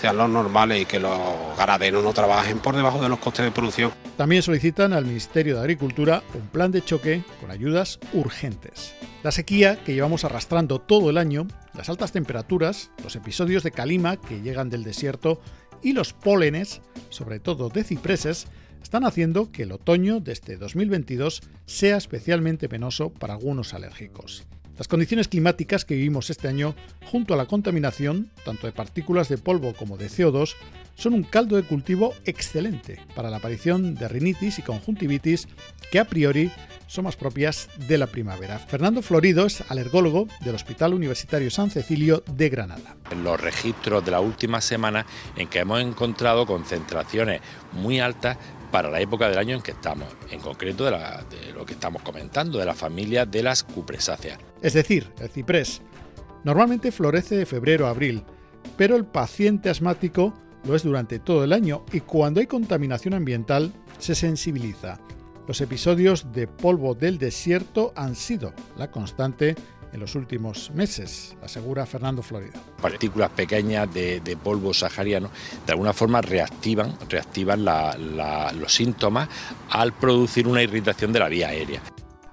sean 0.00 0.16
los 0.16 0.28
normales 0.28 0.82
y 0.82 0.84
que 0.86 0.98
los 0.98 1.18
ganaderos 1.56 2.02
no 2.02 2.12
trabajen 2.12 2.58
por 2.58 2.74
debajo 2.74 3.00
de 3.00 3.08
los 3.08 3.18
costes 3.18 3.44
de 3.44 3.50
producción. 3.50 3.92
También 4.16 4.42
solicitan 4.42 4.92
al 4.92 5.06
Ministerio 5.06 5.54
de 5.54 5.60
Agricultura 5.60 6.22
un 6.34 6.46
plan 6.48 6.70
de 6.70 6.84
choque 6.84 7.22
con 7.40 7.50
ayudas 7.50 7.98
urgentes. 8.12 8.94
La 9.22 9.32
sequía 9.32 9.82
que 9.82 9.94
llevamos 9.94 10.24
arrastrando 10.24 10.80
todo 10.80 11.08
el 11.08 11.16
año, 11.16 11.46
las 11.74 11.88
altas 11.88 12.12
temperaturas, 12.12 12.90
los 13.02 13.16
episodios 13.16 13.62
de 13.62 13.70
calima 13.70 14.18
que 14.18 14.42
llegan 14.42 14.68
del 14.68 14.84
desierto 14.84 15.40
y 15.82 15.94
los 15.94 16.12
pólenes, 16.12 16.82
sobre 17.08 17.40
todo 17.40 17.68
de 17.70 17.84
cipreses, 17.84 18.46
están 18.82 19.04
haciendo 19.04 19.50
que 19.50 19.62
el 19.62 19.72
otoño 19.72 20.20
de 20.20 20.32
este 20.32 20.56
2022 20.56 21.42
sea 21.66 21.96
especialmente 21.96 22.68
penoso 22.68 23.10
para 23.10 23.34
algunos 23.34 23.74
alérgicos. 23.74 24.44
Las 24.78 24.88
condiciones 24.88 25.28
climáticas 25.28 25.84
que 25.84 25.94
vivimos 25.94 26.30
este 26.30 26.48
año, 26.48 26.74
junto 27.04 27.34
a 27.34 27.36
la 27.36 27.46
contaminación, 27.46 28.30
tanto 28.44 28.66
de 28.66 28.72
partículas 28.72 29.28
de 29.28 29.38
polvo 29.38 29.74
como 29.74 29.98
de 29.98 30.08
CO2, 30.08 30.54
son 30.94 31.14
un 31.14 31.24
caldo 31.24 31.56
de 31.56 31.62
cultivo 31.62 32.14
excelente 32.24 32.98
para 33.14 33.30
la 33.30 33.36
aparición 33.36 33.94
de 33.94 34.08
rinitis 34.08 34.58
y 34.58 34.62
conjuntivitis 34.62 35.46
que 35.90 35.98
a 35.98 36.06
priori 36.06 36.50
son 36.92 37.04
más 37.04 37.16
propias 37.16 37.70
de 37.88 37.96
la 37.96 38.06
primavera. 38.06 38.58
Fernando 38.58 39.00
Florido 39.00 39.46
es 39.46 39.62
alergólogo 39.70 40.28
del 40.40 40.54
Hospital 40.54 40.92
Universitario 40.92 41.50
San 41.50 41.70
Cecilio 41.70 42.22
de 42.30 42.50
Granada. 42.50 42.96
En 43.10 43.24
los 43.24 43.40
registros 43.40 44.04
de 44.04 44.10
la 44.10 44.20
última 44.20 44.60
semana 44.60 45.06
en 45.34 45.48
que 45.48 45.60
hemos 45.60 45.80
encontrado 45.80 46.44
concentraciones 46.44 47.40
muy 47.72 47.98
altas 47.98 48.36
para 48.70 48.90
la 48.90 49.00
época 49.00 49.30
del 49.30 49.38
año 49.38 49.56
en 49.56 49.62
que 49.62 49.70
estamos, 49.70 50.06
en 50.30 50.40
concreto 50.40 50.84
de, 50.84 50.90
la, 50.90 51.24
de 51.30 51.54
lo 51.54 51.64
que 51.64 51.72
estamos 51.72 52.02
comentando, 52.02 52.58
de 52.58 52.66
la 52.66 52.74
familia 52.74 53.24
de 53.24 53.42
las 53.42 53.64
cupresáceas. 53.64 54.38
Es 54.60 54.74
decir, 54.74 55.10
el 55.18 55.30
ciprés. 55.30 55.80
Normalmente 56.44 56.92
florece 56.92 57.36
de 57.36 57.46
febrero 57.46 57.86
a 57.86 57.90
abril, 57.90 58.22
pero 58.76 58.96
el 58.96 59.06
paciente 59.06 59.70
asmático 59.70 60.34
lo 60.64 60.76
es 60.76 60.82
durante 60.82 61.18
todo 61.18 61.42
el 61.44 61.54
año 61.54 61.86
y 61.90 62.00
cuando 62.00 62.40
hay 62.40 62.46
contaminación 62.46 63.14
ambiental 63.14 63.72
se 63.98 64.14
sensibiliza. 64.14 65.00
Los 65.48 65.60
episodios 65.60 66.32
de 66.32 66.46
polvo 66.46 66.94
del 66.94 67.18
desierto 67.18 67.92
han 67.96 68.14
sido 68.14 68.54
la 68.76 68.90
constante 68.90 69.56
en 69.92 70.00
los 70.00 70.14
últimos 70.14 70.70
meses, 70.70 71.36
asegura 71.42 71.84
Fernando 71.84 72.22
Florido. 72.22 72.54
Partículas 72.80 73.30
pequeñas 73.30 73.92
de, 73.92 74.20
de 74.20 74.36
polvo 74.36 74.72
sahariano 74.72 75.30
de 75.66 75.72
alguna 75.72 75.92
forma 75.92 76.20
reactivan, 76.20 76.96
reactivan 77.08 77.64
la, 77.64 77.96
la, 77.98 78.52
los 78.52 78.72
síntomas 78.72 79.28
al 79.70 79.92
producir 79.92 80.46
una 80.46 80.62
irritación 80.62 81.12
de 81.12 81.18
la 81.18 81.28
vía 81.28 81.48
aérea. 81.48 81.82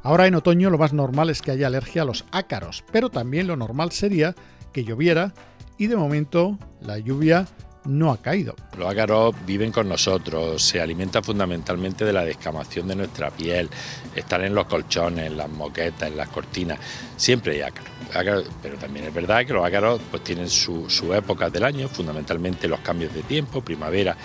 Ahora 0.04 0.28
en 0.28 0.36
otoño 0.36 0.70
lo 0.70 0.78
más 0.78 0.94
normal 0.94 1.30
es 1.30 1.42
que 1.42 1.52
haya 1.52 1.68
alergia 1.68 2.04
a 2.04 2.06
los 2.06 2.26
ácaros, 2.32 2.86
pero 2.92 3.10
también 3.10 3.48
lo 3.48 3.58
normal 3.58 3.92
sería 3.92 4.36
que 4.72 4.86
lloviera 4.86 5.34
y 5.78 5.88
de 5.88 5.98
momento 5.98 6.58
la 6.80 7.00
lluvia 7.00 7.48
no 7.90 8.12
ha 8.12 8.18
caído. 8.18 8.56
Los 8.78 8.90
ácaros 8.90 9.36
viven 9.46 9.72
con 9.72 9.90
nosotros, 9.90 10.62
se 10.64 10.80
alimentan 10.80 11.24
fundamentalmente 11.24 12.06
de 12.06 12.14
la 12.14 12.24
descamación 12.24 12.88
de 12.88 12.96
nuestra 12.96 13.32
piel, 13.32 13.70
están 14.16 14.44
en 14.44 14.56
los 14.56 14.66
colchones, 14.66 15.28
en 15.28 15.38
las 15.38 15.50
moquetas, 15.50 16.10
en 16.10 16.18
las 16.18 16.30
cortinas, 16.30 16.80
siempre 17.18 17.56
hay 17.56 17.62
ácaros. 17.62 17.90
ácaros 18.14 18.46
pero 18.62 18.78
también 18.78 19.06
es 19.06 19.14
verdad 19.14 19.46
que 19.46 19.54
los 19.54 19.66
ácaros 19.66 20.00
pues, 20.10 20.24
tienen 20.24 20.50
su, 20.50 20.90
su 20.90 21.14
época 21.14 21.50
del 21.50 21.64
año, 21.64 21.88
fundamentalmente 21.88 22.68
los 22.68 22.80
cambios 22.82 23.14
de 23.14 23.24
tiempo, 23.24 23.62
primavera 23.62 24.16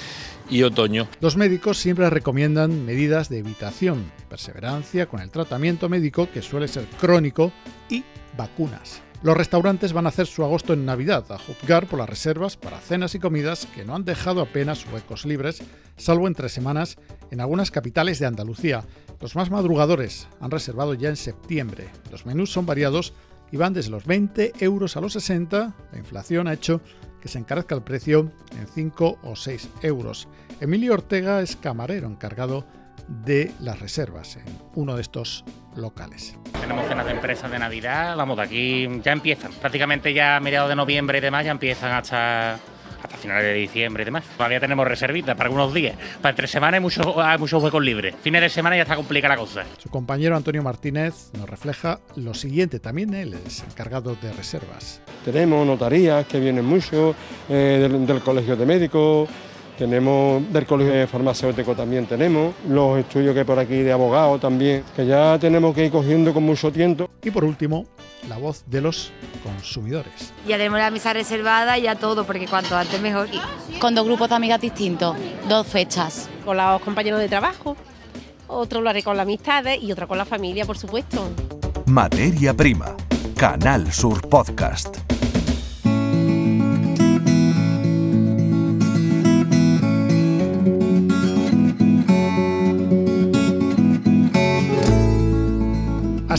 y 0.48 0.62
otoño. 0.62 1.08
Los 1.20 1.36
médicos 1.36 1.78
siempre 1.78 2.08
recomiendan 2.10 2.84
medidas 2.84 3.28
de 3.28 3.38
evitación, 3.38 4.12
perseverancia 4.28 5.06
con 5.06 5.20
el 5.20 5.30
tratamiento 5.30 5.88
médico 5.88 6.28
que 6.32 6.42
suele 6.42 6.68
ser 6.68 6.86
crónico 7.00 7.52
y 7.88 8.04
vacunas. 8.36 9.00
Los 9.24 9.38
restaurantes 9.38 9.94
van 9.94 10.04
a 10.04 10.10
hacer 10.10 10.26
su 10.26 10.44
agosto 10.44 10.74
en 10.74 10.84
Navidad, 10.84 11.24
a 11.32 11.38
juzgar 11.38 11.86
por 11.86 11.98
las 11.98 12.10
reservas 12.10 12.58
para 12.58 12.78
cenas 12.78 13.14
y 13.14 13.18
comidas 13.18 13.66
que 13.74 13.82
no 13.82 13.94
han 13.94 14.04
dejado 14.04 14.42
apenas 14.42 14.84
huecos 14.92 15.24
libres, 15.24 15.62
salvo 15.96 16.26
entre 16.28 16.50
semanas 16.50 16.98
en 17.30 17.40
algunas 17.40 17.70
capitales 17.70 18.18
de 18.18 18.26
Andalucía. 18.26 18.84
Los 19.22 19.34
más 19.34 19.50
madrugadores 19.50 20.28
han 20.40 20.50
reservado 20.50 20.92
ya 20.92 21.08
en 21.08 21.16
septiembre. 21.16 21.88
Los 22.10 22.26
menús 22.26 22.52
son 22.52 22.66
variados 22.66 23.14
y 23.50 23.56
van 23.56 23.72
desde 23.72 23.92
los 23.92 24.04
20 24.04 24.52
euros 24.60 24.94
a 24.98 25.00
los 25.00 25.14
60. 25.14 25.74
La 25.90 25.98
inflación 25.98 26.46
ha 26.46 26.52
hecho 26.52 26.82
que 27.22 27.28
se 27.28 27.38
encarezca 27.38 27.74
el 27.74 27.82
precio 27.82 28.30
en 28.60 28.66
5 28.66 29.20
o 29.22 29.36
6 29.36 29.70
euros. 29.80 30.28
Emilio 30.60 30.92
Ortega 30.92 31.40
es 31.40 31.56
camarero 31.56 32.08
encargado 32.08 32.66
las 33.60 33.80
reservas 33.80 34.36
en 34.36 34.44
uno 34.74 34.96
de 34.96 35.02
estos 35.02 35.44
locales. 35.76 36.36
Tenemos 36.60 36.86
cenas 36.86 37.06
de 37.06 37.12
empresas 37.12 37.50
de 37.50 37.58
Navidad, 37.58 38.16
vamos, 38.16 38.36
de 38.36 38.42
aquí 38.42 38.88
ya 39.02 39.12
empiezan. 39.12 39.52
Prácticamente 39.52 40.14
ya 40.14 40.36
a 40.36 40.40
mediados 40.40 40.68
de 40.68 40.76
noviembre 40.76 41.18
y 41.18 41.20
demás 41.20 41.44
ya 41.44 41.50
empiezan 41.50 41.92
hasta, 41.92 42.54
hasta 42.54 43.16
finales 43.16 43.44
de 43.44 43.54
diciembre 43.54 44.02
y 44.02 44.04
demás. 44.06 44.24
Todavía 44.36 44.60
tenemos 44.60 44.86
reservitas 44.86 45.36
para 45.36 45.48
algunos 45.48 45.74
días. 45.74 45.96
Para 46.22 46.30
entre 46.30 46.46
semanas 46.46 46.74
hay 46.74 46.80
muchos, 46.80 47.06
hay 47.16 47.38
muchos 47.38 47.62
huecos 47.62 47.82
libres. 47.82 48.14
Fines 48.22 48.40
de 48.40 48.48
semana 48.48 48.76
ya 48.76 48.82
está 48.82 48.96
complicada 48.96 49.34
la 49.34 49.40
cosa. 49.40 49.64
Su 49.78 49.90
compañero 49.90 50.36
Antonio 50.36 50.62
Martínez 50.62 51.30
nos 51.36 51.48
refleja 51.48 52.00
lo 52.16 52.34
siguiente. 52.34 52.80
También 52.80 53.12
él 53.14 53.34
es 53.46 53.62
encargado 53.62 54.16
de 54.20 54.32
reservas. 54.32 55.00
Tenemos 55.24 55.66
notarías 55.66 56.26
que 56.26 56.40
vienen 56.40 56.64
mucho, 56.64 57.14
eh, 57.48 57.78
del, 57.80 58.06
del 58.06 58.20
colegio 58.20 58.56
de 58.56 58.66
médicos, 58.66 59.28
tenemos 59.78 60.42
del 60.52 60.66
colegio 60.66 61.06
farmacéutico 61.08 61.74
también 61.74 62.06
tenemos, 62.06 62.54
los 62.68 62.98
estudios 62.98 63.32
que 63.34 63.40
hay 63.40 63.44
por 63.44 63.58
aquí 63.58 63.76
de 63.76 63.92
abogados 63.92 64.40
también, 64.40 64.84
que 64.94 65.06
ya 65.06 65.38
tenemos 65.38 65.74
que 65.74 65.86
ir 65.86 65.92
cogiendo 65.92 66.32
con 66.32 66.42
mucho 66.42 66.72
tiempo. 66.72 67.08
Y 67.22 67.30
por 67.30 67.44
último, 67.44 67.86
la 68.28 68.38
voz 68.38 68.64
de 68.66 68.80
los 68.80 69.12
consumidores. 69.42 70.32
Ya 70.46 70.56
tenemos 70.56 70.78
la 70.78 70.90
mesa 70.90 71.12
reservada 71.12 71.78
y 71.78 71.82
ya 71.82 71.96
todo, 71.96 72.24
porque 72.24 72.46
cuanto 72.46 72.76
antes 72.76 73.00
mejor. 73.00 73.28
Con 73.80 73.94
dos 73.94 74.04
grupos 74.04 74.28
de 74.28 74.34
amigas 74.34 74.60
distintos, 74.60 75.16
dos 75.48 75.66
fechas. 75.66 76.28
con 76.44 76.56
los 76.56 76.80
compañeros 76.82 77.20
de 77.20 77.28
trabajo, 77.28 77.76
otro 78.46 78.80
lo 78.80 78.90
haré 78.90 79.02
con 79.02 79.16
las 79.16 79.24
amistades 79.24 79.82
y 79.82 79.90
otro 79.92 80.06
con 80.06 80.18
la 80.18 80.24
familia, 80.24 80.64
por 80.64 80.78
supuesto. 80.78 81.30
Materia 81.86 82.54
Prima, 82.54 82.94
Canal 83.36 83.92
Sur 83.92 84.28
Podcast. 84.28 85.13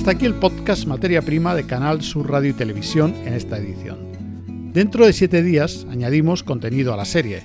Hasta 0.06 0.18
aquí 0.18 0.28
el 0.28 0.36
podcast 0.36 0.86
Materia 0.86 1.24
Prima 1.24 1.56
de 1.56 1.66
Canal 1.66 2.04
Sur 2.04 2.30
Radio 2.30 2.52
y 2.52 2.54
Televisión 2.54 3.16
en 3.26 3.34
esta 3.34 3.58
edición. 3.58 3.98
Dentro 4.72 5.04
de 5.04 5.14
siete 5.14 5.42
días 5.42 5.88
añadimos 5.90 6.44
contenido 6.44 6.94
a 6.94 6.96
la 6.96 7.06
serie. 7.06 7.42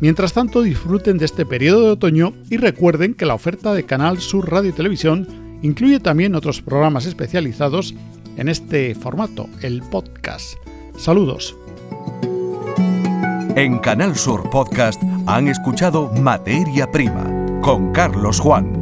Mientras 0.00 0.32
tanto, 0.32 0.62
disfruten 0.62 1.18
de 1.18 1.26
este 1.26 1.46
periodo 1.46 1.84
de 1.84 1.90
otoño 1.92 2.32
y 2.50 2.56
recuerden 2.56 3.14
que 3.14 3.26
la 3.26 3.34
oferta 3.34 3.72
de 3.74 3.84
Canal 3.84 4.18
Sur 4.18 4.50
Radio 4.50 4.70
y 4.70 4.72
Televisión 4.72 5.28
incluye 5.62 6.00
también 6.00 6.34
otros 6.34 6.62
programas 6.62 7.06
especializados 7.06 7.94
en 8.36 8.48
este 8.48 8.96
formato, 8.96 9.48
el 9.62 9.80
podcast. 9.80 10.54
Saludos. 10.98 11.54
En 13.54 13.78
Canal 13.78 14.16
Sur 14.16 14.50
Podcast 14.50 15.00
han 15.26 15.46
escuchado 15.46 16.10
Materia 16.20 16.90
Prima 16.90 17.60
con 17.62 17.92
Carlos 17.92 18.40
Juan. 18.40 18.79